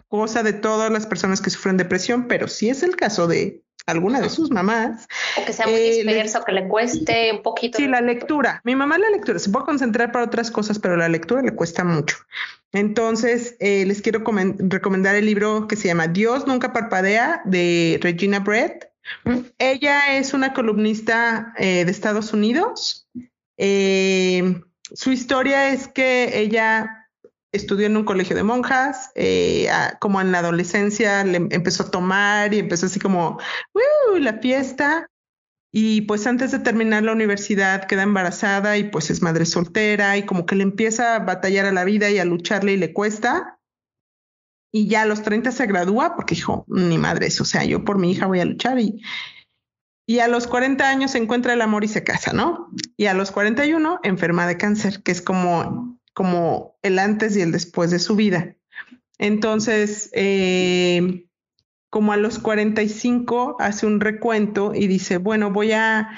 [0.09, 4.21] cosa de todas las personas que sufren depresión, pero sí es el caso de alguna
[4.21, 5.07] de sus mamás.
[5.41, 7.79] O que sea muy eh, disperso, que le cueste un poquito.
[7.79, 8.61] Sí, la lectura.
[8.65, 11.85] Mi mamá la lectura se puede concentrar para otras cosas, pero la lectura le cuesta
[11.85, 12.17] mucho.
[12.73, 14.25] Entonces, eh, les quiero
[14.59, 18.91] recomendar el libro que se llama Dios nunca parpadea de Regina Brett.
[19.59, 23.09] Ella es una columnista eh, de Estados Unidos.
[23.57, 27.06] su historia es que ella
[27.57, 29.69] estudió en un colegio de monjas, eh,
[30.01, 33.39] como en la adolescencia le empezó a tomar y empezó así como,
[34.19, 35.11] la fiesta.
[35.73, 40.25] Y pues antes de terminar la universidad queda embarazada y pues es madre soltera y
[40.25, 43.59] como que le empieza a batallar a la vida y a lucharle y le cuesta.
[44.73, 47.99] Y ya a los 30 se gradúa porque dijo, ni madre, o sea, yo por
[47.99, 49.03] mi hija voy a luchar y,
[50.07, 52.71] y a los 40 años encuentra el amor y se casa, ¿no?
[52.97, 57.53] Y a los 41 enferma de cáncer, que es como como el antes y el
[57.53, 58.57] después de su vida.
[59.19, 61.29] Entonces, eh,
[61.91, 66.09] como a los 45 hace un recuento y dice, bueno, voy a,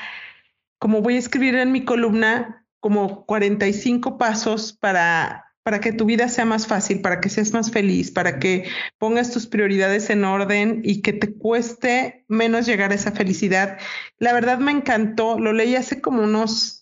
[0.78, 6.28] como voy a escribir en mi columna como 45 pasos para para que tu vida
[6.28, 8.64] sea más fácil, para que seas más feliz, para que
[8.96, 13.76] pongas tus prioridades en orden y que te cueste menos llegar a esa felicidad.
[14.16, 16.77] La verdad me encantó, lo leí hace como unos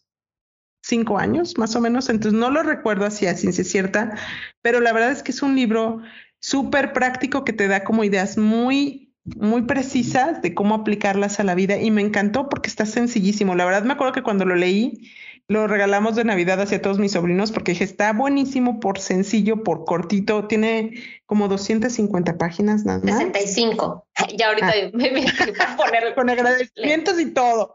[0.87, 4.17] cinco años, más o menos, entonces no lo recuerdo así a ciencia cierta,
[4.63, 6.01] pero la verdad es que es un libro
[6.39, 11.57] súper práctico que te da como ideas muy, muy precisas de cómo aplicarlas a la
[11.57, 13.57] vida y me encantó porque está sencillísimo.
[13.57, 15.11] La verdad me acuerdo que cuando lo leí,
[15.49, 19.85] lo regalamos de Navidad hacia todos mis sobrinos porque dije, está buenísimo por sencillo, por
[19.85, 20.93] cortito, tiene
[21.25, 23.19] como 250 páginas nada más.
[23.19, 24.05] 65.
[24.37, 24.91] Ya ahorita ah.
[24.95, 26.15] me voy a poner...
[26.15, 27.75] Con agradecimientos y todo.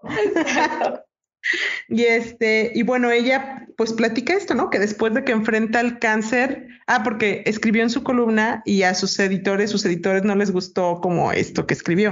[1.88, 4.70] Y este, y bueno, ella pues platica esto, ¿no?
[4.70, 8.94] Que después de que enfrenta el cáncer, ah, porque escribió en su columna y a
[8.94, 12.12] sus editores, sus editores no les gustó como esto que escribió.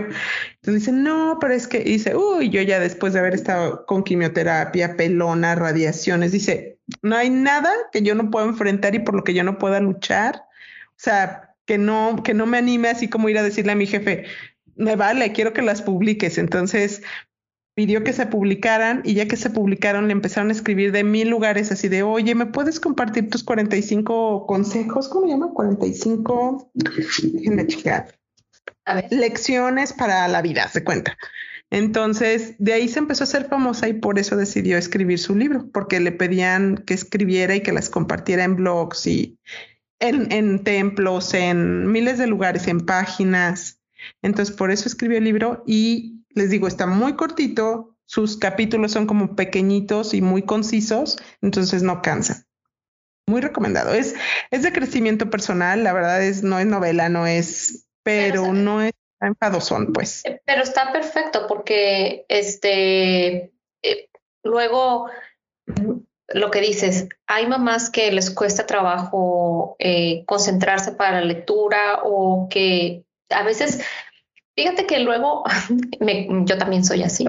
[0.55, 4.03] Entonces dice, no, pero es que dice, uy, yo ya después de haber estado con
[4.03, 9.23] quimioterapia, pelona, radiaciones, dice, no hay nada que yo no pueda enfrentar y por lo
[9.23, 10.43] que yo no pueda luchar.
[10.89, 13.85] O sea, que no, que no me anime así como ir a decirle a mi
[13.85, 14.25] jefe,
[14.75, 16.37] me vale, quiero que las publiques.
[16.37, 17.03] Entonces,
[17.79, 21.29] pidió que se publicaran y ya que se publicaron le empezaron a escribir de mil
[21.29, 25.07] lugares así de, oye, ¿me puedes compartir tus 45 consejos?
[25.07, 25.53] ¿Cómo se llama?
[25.53, 28.19] 45, déjenme checar.
[28.83, 29.07] A ver.
[29.11, 31.17] Lecciones para la vida, se cuenta.
[31.69, 35.69] Entonces, de ahí se empezó a ser famosa y por eso decidió escribir su libro,
[35.71, 39.39] porque le pedían que escribiera y que las compartiera en blogs y
[39.99, 43.79] en, en templos, en miles de lugares, en páginas.
[44.21, 49.05] Entonces, por eso escribió el libro y les digo, está muy cortito, sus capítulos son
[49.05, 52.45] como pequeñitos y muy concisos, entonces no cansa.
[53.27, 53.93] Muy recomendado.
[53.93, 54.15] Es,
[54.49, 58.93] es de crecimiento personal, la verdad es, no es novela, no es, pero no es
[59.21, 60.25] enfadosón, pues.
[60.25, 63.51] Eh, pero está perfecto porque este
[63.83, 64.09] eh,
[64.43, 65.09] luego
[66.31, 72.47] lo que dices, hay mamás que les cuesta trabajo eh, concentrarse para la lectura o
[72.49, 73.81] que a veces,
[74.59, 75.45] fíjate que luego,
[76.45, 77.25] yo también soy así,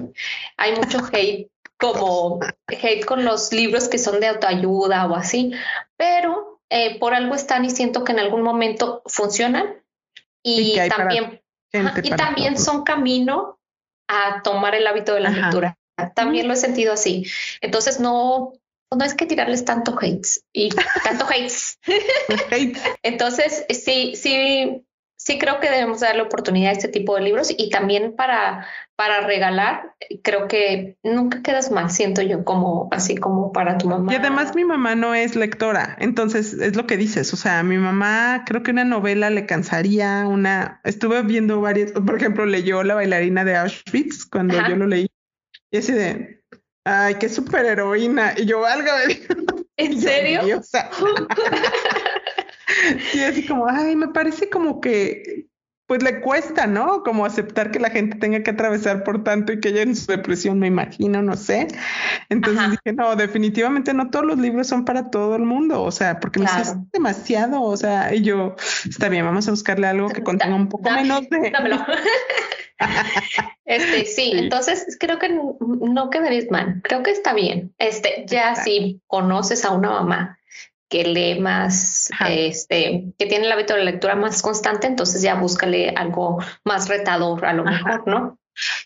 [0.57, 5.53] hay mucho hate como hate con los libros que son de autoayuda o así,
[5.95, 6.59] pero
[6.99, 9.81] por algo están y siento que en algún momento funcionan
[10.43, 11.41] y, también
[12.03, 13.59] y también son camino
[14.07, 15.77] a tomar el hábito de la lectura.
[16.15, 17.25] También lo he sentido así.
[17.61, 18.53] Entonces no,
[18.93, 20.69] no es que tirarles tanto hates y
[21.03, 21.79] tanto hates.
[23.03, 24.85] Entonces sí, sí,
[25.23, 29.21] sí creo que debemos darle oportunidad a este tipo de libros y también para, para
[29.21, 34.11] regalar, creo que nunca quedas mal, siento yo, como así como para tu mamá.
[34.11, 37.77] Y además mi mamá no es lectora, entonces es lo que dices, o sea, mi
[37.77, 42.95] mamá creo que una novela le cansaría, una, estuve viendo varias, por ejemplo, leyó La
[42.95, 45.07] bailarina de Auschwitz cuando yo lo leí
[45.69, 46.43] y así de,
[46.83, 48.93] ay, qué superheroína, y yo, valga,
[49.77, 50.41] ¿En serio?
[53.13, 55.47] Y así como, ay, me parece como que
[55.91, 57.03] pues le cuesta, ¿no?
[57.03, 60.09] Como aceptar que la gente tenga que atravesar por tanto y que ella en su
[60.09, 61.67] depresión, me imagino, no sé.
[62.29, 66.21] Entonces dije, no, definitivamente no todos los libros son para todo el mundo, o sea,
[66.21, 66.61] porque claro.
[66.61, 68.55] es demasiado, o sea, y yo,
[68.87, 71.51] está bien, vamos a buscarle algo que contenga un poco menos de...
[73.65, 77.75] este, sí, entonces creo que no quedarías mal, creo que está bien.
[77.79, 80.37] Este, ya si conoces a una mamá
[80.91, 85.91] que lee más, este, que tiene el hábito de lectura más constante, entonces ya búscale
[85.91, 88.37] algo más retador a lo mejor, ¿no?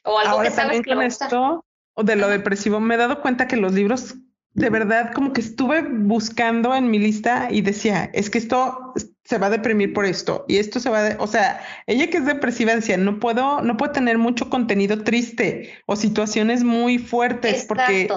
[0.04, 1.66] O algo que sabes que le esto,
[1.96, 4.14] o de lo depresivo, me he dado cuenta que los libros,
[4.54, 9.40] de verdad, como que estuve buscando en mi lista y decía, es que esto se
[9.40, 12.26] va a deprimir por esto y esto se va a, o sea, ella que es
[12.28, 17.74] depresiva decía, no puedo, no puedo tener mucho contenido triste o situaciones muy fuertes Exacto.
[17.74, 18.08] porque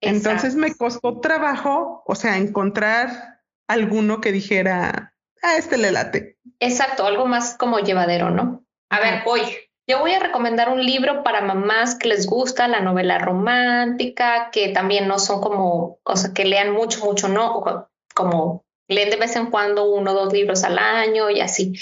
[0.00, 6.38] entonces me costó trabajo, o sea, encontrar alguno que dijera, a este le late.
[6.60, 8.64] Exacto, algo más como llevadero, ¿no?
[8.90, 9.42] A ver, voy.
[9.86, 14.68] Yo voy a recomendar un libro para mamás que les gusta la novela romántica, que
[14.68, 17.88] también no son como, o sea, que lean mucho, mucho, ¿no?
[18.14, 21.72] Como leen de vez en cuando uno o dos libros al año y así.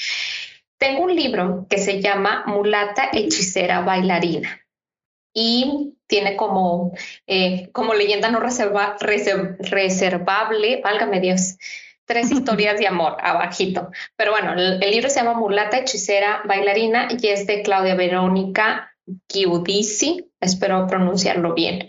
[0.79, 4.66] Tengo un libro que se llama Mulata Hechicera Bailarina
[5.39, 6.95] y tiene como,
[7.27, 11.59] eh, como leyenda no reserva, reservable, válgame Dios,
[12.07, 13.91] tres historias de amor abajito.
[14.17, 18.91] Pero bueno, el, libro se llama Mulata, Hechicera, Bailarina y es de Claudia Verónica
[19.29, 21.87] Giudici, espero pronunciarlo bien.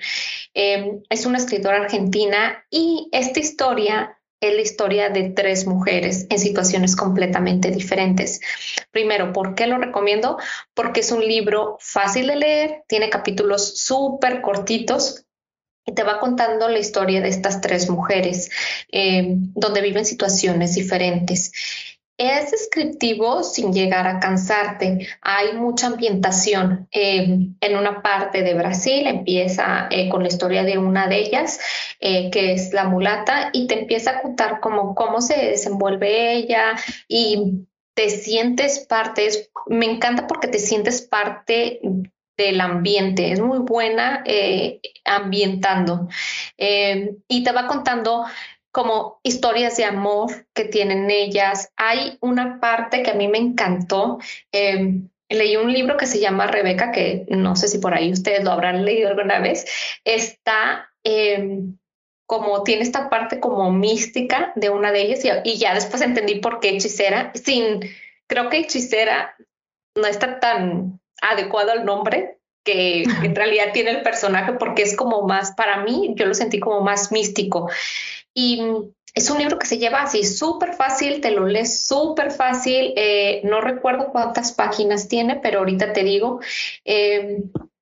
[0.53, 6.39] Eh, es una escritora argentina y esta historia es la historia de tres mujeres en
[6.39, 8.39] situaciones completamente diferentes.
[8.91, 10.37] Primero, ¿por qué lo recomiendo?
[10.73, 15.25] Porque es un libro fácil de leer, tiene capítulos súper cortitos
[15.85, 18.49] y te va contando la historia de estas tres mujeres
[18.91, 21.51] eh, donde viven situaciones diferentes.
[22.17, 25.07] Es descriptivo sin llegar a cansarte.
[25.21, 26.87] Hay mucha ambientación.
[26.91, 31.59] Eh, en una parte de Brasil empieza eh, con la historia de una de ellas,
[31.99, 36.75] eh, que es la mulata, y te empieza a contar cómo, cómo se desenvuelve ella
[37.07, 39.29] y te sientes parte.
[39.67, 41.79] me encanta porque te sientes parte
[42.35, 43.31] del ambiente.
[43.31, 44.23] Es muy buena
[45.05, 46.07] ambientando.
[46.57, 48.25] y te va contando
[48.77, 51.73] como historias de amor que tienen ellas.
[51.77, 54.19] Hay una parte que a mí me encantó.
[54.51, 58.43] Em, leí un libro que se llama Rebeca, que no sé si por ahí ustedes
[58.43, 59.65] lo habrán leído alguna vez.
[60.05, 61.75] Está em,
[62.27, 66.35] como tiene esta parte como mística de una de ellas y, y, ya después entendí
[66.35, 67.31] por qué hechicera.
[67.33, 67.79] Sin,
[68.27, 69.35] creo que hechicera
[69.95, 75.23] no está tan adecuado al nombre que en realidad tiene el personaje porque es como
[75.23, 77.71] más, para mí, yo lo sentí como más místico.
[78.39, 78.61] Y
[79.15, 82.93] es un libro que se lleva así súper fácil, te lo lees súper fácil.
[82.95, 86.39] Eh, no recuerdo cuántas páginas tiene, pero ahorita te digo.
[86.85, 87.39] Eh,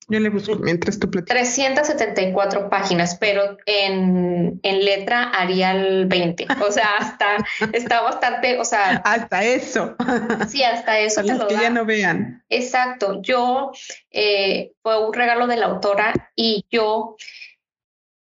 [0.08, 1.56] Yo le busco mientras tú platicas.
[1.56, 6.48] 374 páginas, pero en, en letra Arial 20.
[6.66, 7.36] O sea, hasta
[7.74, 9.02] está bastante, o sea.
[9.04, 9.98] Hasta eso.
[10.48, 12.46] Sí, hasta eso te lo que ya no vean.
[12.48, 13.22] Exacto.
[13.22, 13.74] Yo
[14.10, 17.18] eh, fue un regalo de la autora y yo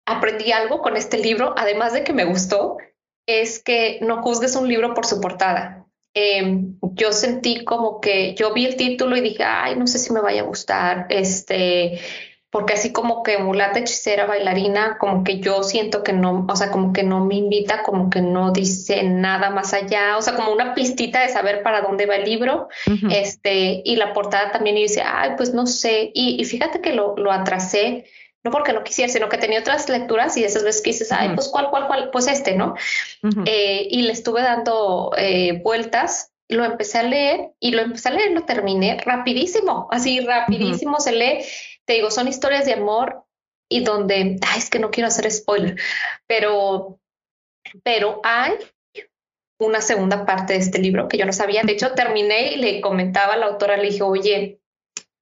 [0.07, 2.79] aprendí algo con este libro, además de que me gustó,
[3.27, 5.85] es que no juzgues un libro por su portada.
[6.15, 10.13] Em, yo sentí como que yo vi el título y dije, ay, no sé si
[10.13, 12.01] me vaya a gustar, este,
[12.49, 16.71] porque así como que mulata, hechicera, bailarina, como que yo siento que no, o sea,
[16.71, 20.53] como que no me invita, como que no dice nada más allá, o sea, como
[20.53, 22.69] una pistita de saber para dónde va el libro,
[23.11, 27.15] este, y la portada también y dice, ay, pues no sé, y, fíjate que lo,
[27.17, 28.07] lo atrasé
[28.47, 31.31] no porque no quisiera, sino que tenía otras lecturas y esas veces que dices, ay,
[31.35, 32.77] pues cuál, cuál, cuál, pues este, ¿no?
[33.45, 38.13] Eh, y le estuve dando eh, vueltas, lo empecé a leer y lo empecé a
[38.13, 41.45] leer, lo terminé rapidísimo, así rapidísimo se lee.
[41.85, 43.25] Te digo, son historias de amor
[43.69, 45.77] y donde, ay, es que no quiero hacer spoiler,
[46.29, 47.01] pero,
[47.83, 48.53] pero hay
[49.59, 51.65] una segunda parte de este libro que yo no sabía.
[51.65, 54.61] De hecho, terminé y le comentaba a la autora, le dije, oye,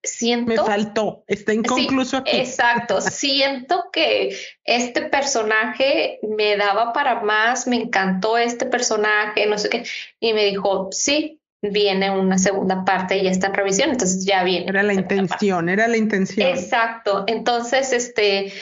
[0.04, 0.46] siento...
[0.46, 2.36] Me faltó, está inconcluso aquí.
[2.36, 9.68] Exacto, siento que este personaje me daba para más, me encantó este personaje, no sé
[9.68, 9.84] qué,
[10.20, 14.44] y me dijo, sí, viene una segunda parte y ya está en revisión, entonces ya
[14.44, 14.66] viene.
[14.68, 16.46] Era la intención, era la intención.
[16.48, 18.52] Exacto, entonces este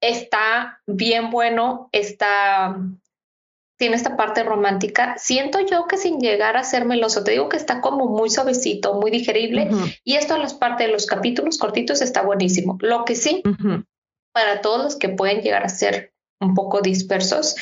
[0.00, 2.76] está bien bueno, está
[3.82, 5.16] tiene esta parte romántica.
[5.18, 8.94] Siento yo que sin llegar a ser meloso, te digo que está como muy suavecito,
[8.94, 9.70] muy digerible.
[10.04, 12.78] Y esto en las partes de los capítulos cortitos está buenísimo.
[12.80, 13.42] Lo que sí,
[14.32, 17.56] para todos los que pueden llegar a ser un poco dispersos,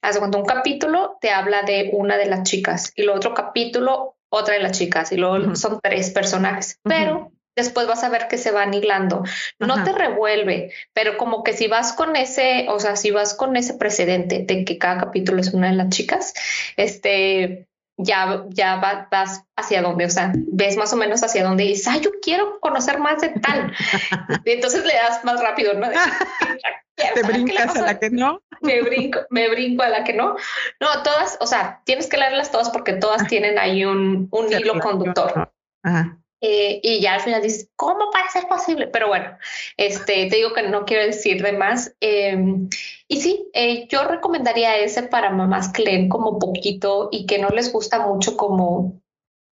[0.00, 4.16] hace cuando un capítulo te habla de una de las chicas y el otro capítulo
[4.30, 6.80] otra de las chicas y luego son tres personajes.
[6.82, 9.22] Pero después vas a ver que se van hilando.
[9.58, 13.56] No te revuelve, pero como que si vas con ese, o sea, si vas con
[13.56, 16.32] ese precedente de que cada capítulo es una de las chicas,
[16.76, 18.76] este, ya, ya
[19.10, 22.60] vas hacia donde, o sea, ves más o menos hacia donde dices, ay, yo quiero
[22.60, 23.74] conocer más de tal.
[24.44, 25.88] y entonces le das más rápido, ¿no?
[26.96, 28.40] Te brincas a la que no.
[28.60, 30.36] Me brinco, me brinco a la que no.
[30.80, 34.78] No, todas, o sea, tienes que leerlas todas porque todas tienen ahí un, un hilo
[34.80, 35.52] conductor.
[35.82, 36.18] Ajá.
[36.40, 38.86] Eh, y ya al final dices, ¿cómo puede ser posible?
[38.86, 39.36] Pero bueno,
[39.76, 41.94] este, te digo que no quiero decir de más.
[42.00, 42.68] Em,
[43.08, 47.48] y sí, eh, yo recomendaría ese para mamás que leen como poquito y que no
[47.48, 49.00] les gusta mucho como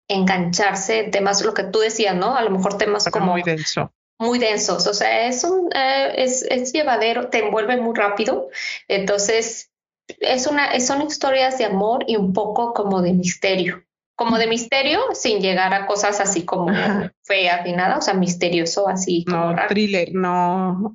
[0.08, 2.36] engancharse en temas, lo que tú decías, ¿no?
[2.36, 3.32] A lo mejor temas como...
[3.32, 3.92] Muy denso.
[4.18, 8.48] Muy densos, o sea, es un, eh, es, es llevadero, te envuelve muy rápido.
[8.88, 9.72] Entonces,
[10.20, 13.84] es una, son historias de amor y un poco como de misterio
[14.16, 16.74] como de misterio sin llegar a cosas así como
[17.24, 19.26] feas ni nada, o sea, misterioso así.
[19.28, 20.94] No, thriller, no,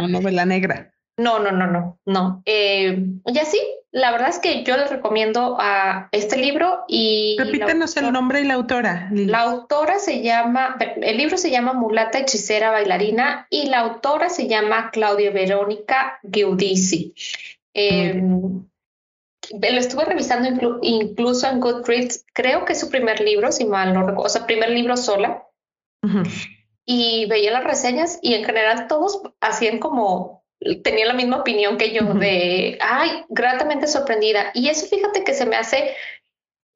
[0.00, 0.92] no novela negra.
[1.16, 2.42] No, no, no, no, no.
[2.46, 3.58] Eh, y así,
[3.90, 7.36] la verdad es que yo les recomiendo a este libro y...
[7.36, 9.08] Repítenos el nombre y la autora.
[9.10, 14.46] La autora se llama, el libro se llama Mulata, Hechicera, Bailarina y la autora se
[14.46, 17.14] llama Claudia Verónica Giudici.
[17.74, 18.22] Eh,
[19.50, 24.00] lo estuve revisando incluso en Goodreads, creo que es su primer libro, si mal no
[24.00, 25.44] recuerdo, o sea, primer libro sola.
[26.84, 30.44] Y veía las reseñas y en general todos hacían como,
[30.82, 34.50] tenían la misma opinión que yo de, ay, gratamente sorprendida.
[34.54, 35.94] Y eso fíjate que se me hace,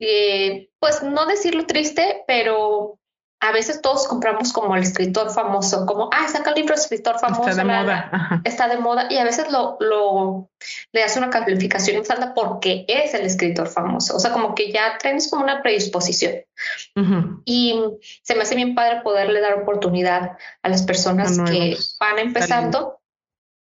[0.01, 2.99] eh, pues no decirlo triste, pero
[3.43, 7.49] a veces todos compramos como el escritor famoso, como, ah, saca el libro escritor famoso.
[7.49, 8.41] Está de moda.
[8.45, 10.49] Está de moda y a veces lo, lo
[10.93, 14.15] le hace una calificación falta porque es el escritor famoso.
[14.15, 16.37] O sea, como que ya tienes como una predisposición.
[17.45, 17.83] Y
[18.23, 23.01] se me hace bien padre poderle dar oportunidad a las personas que van empezando.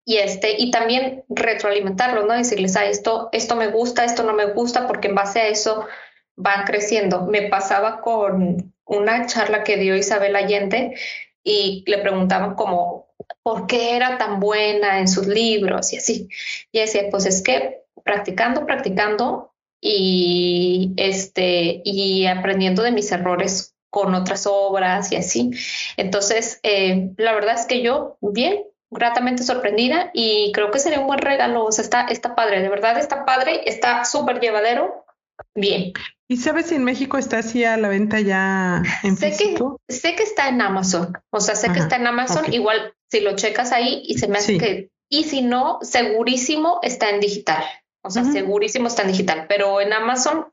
[0.03, 2.34] Y este, y también retroalimentarlo, ¿no?
[2.34, 5.88] Decirles, ah, esto, esto me gusta, esto no me gusta, porque en base a eso
[6.36, 7.22] van creciendo.
[7.28, 10.95] Me pasaba con una charla que dio Isabel Allende
[11.43, 13.07] y le preguntaban como,
[13.41, 15.93] ¿por qué era tan buena en sus libros?
[15.93, 16.29] Y así.
[16.71, 24.13] Y decía, pues es que practicando, practicando y, este, y aprendiendo de mis errores con
[24.13, 25.51] otras obras y así.
[25.97, 31.07] Entonces, eh, la verdad es que yo, bien, gratamente sorprendida y creo que sería un
[31.07, 31.65] buen regalo.
[31.65, 35.05] O sea, está, está padre, de verdad está padre, está súper llevadero.
[35.55, 35.93] Bien.
[36.32, 39.82] ¿Y sabes si en México está así a la venta ya en sé físico?
[39.86, 43.19] Que, sé que está en Amazon, o sea, sé que está en Amazon, igual si
[43.19, 47.61] lo checas ahí y se me hace que, y si no, segurísimo está en digital,
[48.01, 50.45] o sea, segurísimo está en digital, pero en Amazon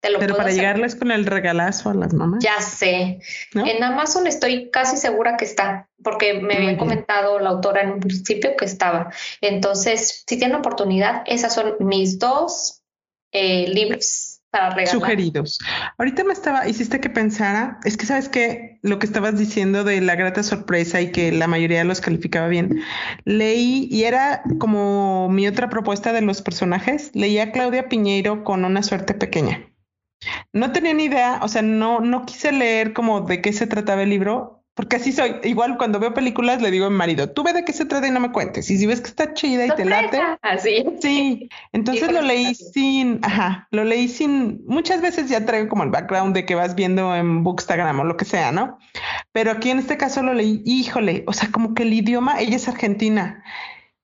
[0.00, 2.42] Pero para llegarles con el regalazo a las mamás.
[2.42, 3.20] Ya sé.
[3.54, 8.00] En Amazon estoy casi segura que está, porque me había comentado la autora en un
[8.00, 9.12] principio que estaba.
[9.42, 12.80] Entonces, si tienen oportunidad, esas son mis dos
[13.32, 14.25] eh, libros
[14.86, 15.58] Sugeridos.
[15.98, 20.00] Ahorita me estaba, hiciste que pensara, es que sabes que lo que estabas diciendo de
[20.00, 22.82] la grata sorpresa y que la mayoría los calificaba bien,
[23.24, 28.64] leí y era como mi otra propuesta de los personajes, leí a Claudia Piñeiro con
[28.64, 29.66] una suerte pequeña.
[30.52, 34.02] No tenía ni idea, o sea, no, no quise leer como de qué se trataba
[34.02, 35.36] el libro, porque así soy.
[35.42, 38.06] Igual cuando veo películas le digo a mi marido, tú ve de qué se trata
[38.06, 38.70] y no me cuentes.
[38.70, 40.20] Y si ves que está chida y te late.
[40.42, 40.84] Así.
[41.00, 41.48] Sí.
[41.72, 46.34] Entonces lo leí sin, ajá, lo leí sin, muchas veces ya traigo como el background
[46.34, 48.78] de que vas viendo en Bookstagram o lo que sea, ¿no?
[49.32, 52.56] Pero aquí en este caso lo leí, híjole, o sea, como que el idioma, ella
[52.56, 53.42] es argentina.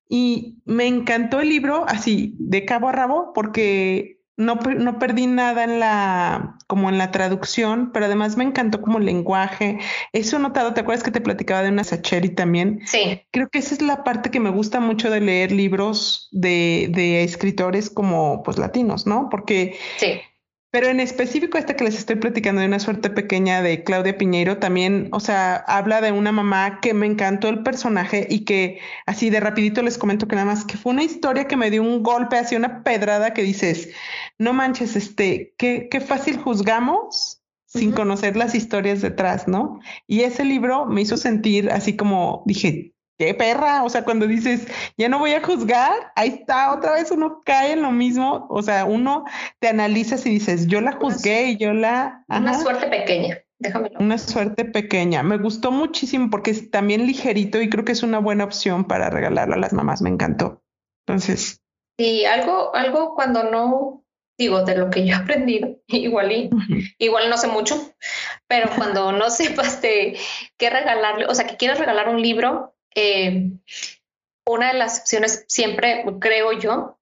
[0.08, 5.64] Y me encantó el libro así, de cabo a rabo, porque no, no, perdí nada
[5.64, 9.78] en la, como en la traducción, pero además me encantó como el lenguaje.
[10.12, 12.80] Eso notado, ¿te acuerdas que te platicaba de una Sacheri también?
[12.86, 13.22] Sí.
[13.30, 17.22] Creo que esa es la parte que me gusta mucho de leer libros de, de
[17.24, 19.28] escritores como pues latinos, ¿no?
[19.30, 20.20] Porque sí.
[20.72, 24.56] Pero en específico esta que les estoy platicando de una suerte pequeña de Claudia Piñeiro
[24.56, 29.28] también, o sea, habla de una mamá que me encantó el personaje y que así
[29.28, 32.02] de rapidito les comento que nada más que fue una historia que me dio un
[32.02, 33.90] golpe, así una pedrada que dices,
[34.38, 39.78] no manches, este, qué, qué fácil juzgamos sin conocer las historias detrás, ¿no?
[40.06, 44.66] Y ese libro me hizo sentir así como dije, qué perra, o sea, cuando dices,
[44.96, 48.62] ya no voy a juzgar, ahí está, otra vez uno cae en lo mismo, o
[48.62, 49.24] sea, uno
[49.60, 52.24] te analizas y dices, yo la juzgué y yo la...
[52.28, 53.38] Una suerte pequeña.
[53.58, 54.00] Déjamelo.
[54.00, 55.22] Una suerte pequeña.
[55.22, 59.08] Me gustó muchísimo porque es también ligerito y creo que es una buena opción para
[59.08, 60.02] regalarlo a las mamás.
[60.02, 60.64] Me encantó.
[61.06, 61.62] Entonces.
[61.96, 64.02] Sí, algo, algo cuando no
[64.38, 66.50] digo de lo que yo he aprendido, igual y,
[66.98, 67.94] igual no sé mucho,
[68.48, 70.18] pero cuando no sepas de
[70.56, 73.50] qué regalarle, o sea, que quieres regalar un libro, eh,
[74.46, 76.98] una de las opciones siempre, creo yo,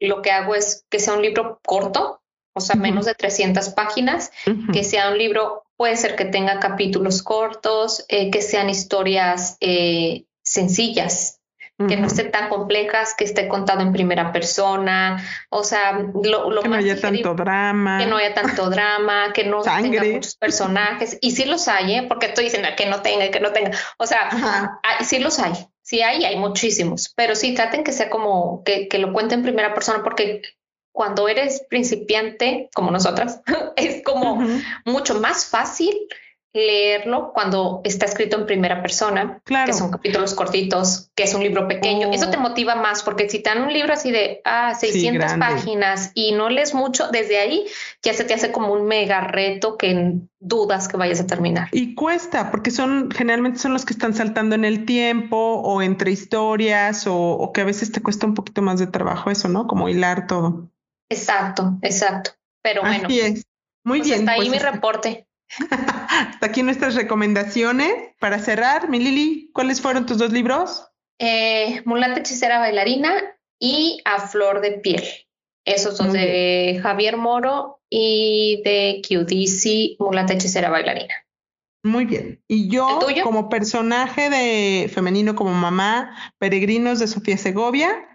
[0.00, 2.22] lo que hago es que sea un libro corto,
[2.54, 4.32] o sea, menos de 300 páginas,
[4.72, 10.24] que sea un libro, puede ser que tenga capítulos cortos, eh, que sean historias eh,
[10.42, 11.37] sencillas,
[11.86, 16.68] que no estén tan complejas, que esté contado en primera persona, o sea, lo, que
[16.68, 21.30] no haya tanto drama, que no haya tanto drama, que no tenga muchos personajes, y
[21.30, 22.06] sí los hay, ¿eh?
[22.08, 26.02] porque estoy diciendo que no tenga, que no tenga, o sea, sí los hay, sí
[26.02, 29.72] hay, hay muchísimos, pero sí traten que sea como que, que lo cuente en primera
[29.72, 30.42] persona, porque
[30.90, 33.40] cuando eres principiante, como nosotras,
[33.76, 34.44] es como
[34.84, 35.96] mucho más fácil
[36.58, 41.68] leerlo cuando está escrito en primera persona, que son capítulos cortitos, que es un libro
[41.68, 42.10] pequeño.
[42.12, 42.40] Eso te oh.
[42.40, 46.48] motiva más porque si te dan un libro así de ah, 600 páginas y no
[46.48, 47.66] lees mucho, desde ahí
[48.02, 51.68] ya se te hace como un mega reto que dudas que vayas a terminar.
[51.72, 56.10] Y cuesta, porque son generalmente son los que están saltando en el tiempo o entre
[56.10, 59.66] historias o, que a veces te cuesta un poquito más de trabajo eso, ¿no?
[59.66, 60.70] Como hilar todo.
[61.10, 62.32] Exacto, exacto.
[62.62, 63.08] Pero bueno.
[63.10, 63.44] es.
[63.84, 64.20] Muy pues bien.
[64.20, 65.27] Está ahí pues mi reporte.
[65.70, 67.92] Hasta aquí nuestras recomendaciones.
[68.18, 70.86] Para cerrar, mi Lili, ¿cuáles fueron tus dos libros?
[71.18, 73.14] Eh, Mulata Hechicera Bailarina
[73.58, 75.02] y A Flor de Piel.
[75.64, 81.14] Esos dos de Javier Moro y de QDC, Mulata Hechicera Bailarina.
[81.82, 82.42] Muy bien.
[82.48, 88.07] Y yo, como personaje de femenino, como mamá, Peregrinos de Sofía Segovia,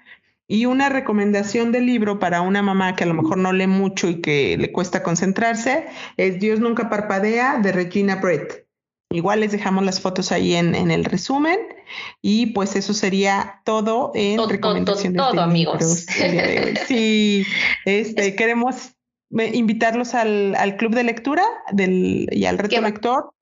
[0.54, 4.08] y una recomendación de libro para una mamá que a lo mejor no lee mucho
[4.08, 8.68] y que le cuesta concentrarse es Dios nunca parpadea de Regina Brett.
[9.10, 11.58] Igual les dejamos las fotos ahí en, el resumen
[12.22, 14.60] y pues eso sería todo en todo,
[15.16, 16.06] todo, amigos.
[16.88, 17.48] Sí,
[17.86, 18.92] este, queremos
[19.36, 23.34] eh, invitarlos al, club de lectura del, y al reto lector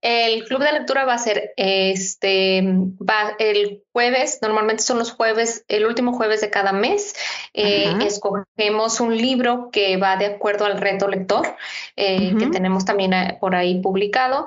[0.00, 5.64] el club de lectura va a ser este, va el jueves, normalmente son los jueves,
[5.66, 7.14] el último jueves de cada mes.
[7.52, 11.56] Eh, escogemos un libro que va de acuerdo al reto lector,
[11.96, 14.46] eh, que tenemos también eh, por ahí publicado.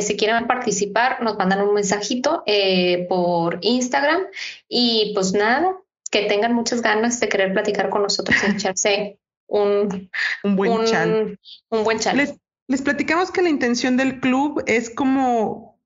[0.00, 2.44] si quieren participar, nos mandan un mensajito
[3.08, 4.22] por Instagram
[4.68, 5.76] y pues nada,
[6.10, 10.10] que tengan muchas ganas de querer platicar con nosotros y echarse un,
[10.44, 11.38] un buen un,
[11.68, 12.14] Un buen chat.
[12.14, 12.34] Les
[12.82, 15.78] platicamos que la intención del club es como,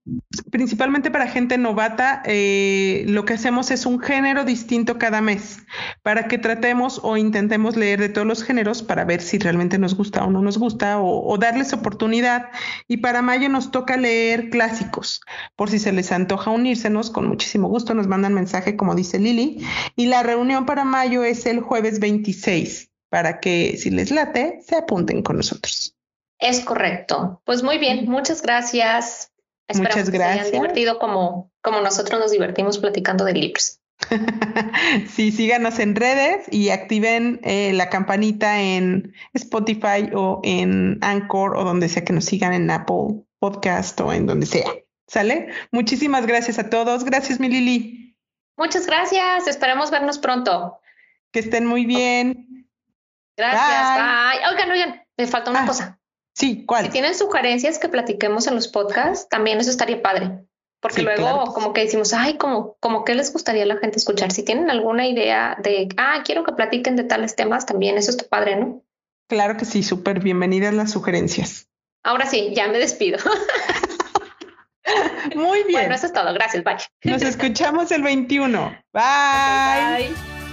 [0.50, 5.58] principalmente para gente novata, eh, lo que hacemos es un género distinto cada mes,
[6.02, 9.96] para que tratemos o intentemos leer de todos los géneros para ver si realmente nos
[9.96, 12.50] gusta o no nos gusta, o, darles oportunidad.
[12.86, 15.20] Y para mayo nos toca leer clásicos,
[15.56, 19.64] por si se les antoja unírsenos, con muchísimo gusto nos mandan mensaje, como dice Lili.
[19.96, 24.76] Y la reunión para mayo es el jueves 26 para que si les late, se
[24.76, 25.95] apunten con nosotros.
[26.38, 27.40] Es correcto.
[27.44, 29.32] Pues muy bien, muchas gracias.
[29.74, 30.10] muchas gracias.
[30.10, 33.80] Que se hayan divertido como, como nosotros nos divertimos platicando de libros.
[35.08, 41.64] sí, síganos en redes y activen eh, la campanita en Spotify o en Anchor o
[41.64, 44.70] donde sea que nos sigan en Apple Podcast o en donde sea.
[45.06, 45.48] ¿Sale?
[45.70, 47.04] Muchísimas gracias a todos.
[47.04, 48.16] Gracias, mi Lili.
[48.56, 49.46] Muchas gracias.
[49.46, 50.80] Esperemos vernos pronto.
[51.32, 52.68] Que estén muy bien.
[53.36, 53.94] Gracias.
[53.94, 54.48] Bye.
[54.50, 56.00] Oigan, oigan, me falta una ah, cosa.
[56.36, 56.84] Sí, ¿cuál?
[56.84, 60.44] Si tienen sugerencias que platiquemos en los podcasts, también eso estaría padre.
[60.80, 64.30] Porque luego como que decimos, ay, como, como que les gustaría a la gente escuchar.
[64.30, 68.28] Si tienen alguna idea de, ah, quiero que platiquen de tales temas, también eso está
[68.28, 68.82] padre, ¿no?
[69.28, 71.68] Claro que sí, súper bienvenidas las sugerencias.
[72.04, 73.18] Ahora sí, ya me despido.
[75.34, 75.80] Muy bien.
[75.80, 76.32] Bueno, eso es todo.
[76.34, 76.62] Gracias.
[76.62, 76.76] Bye.
[77.02, 78.78] Nos escuchamos el 21.
[78.92, 79.02] Bye.
[80.12, 80.45] bye.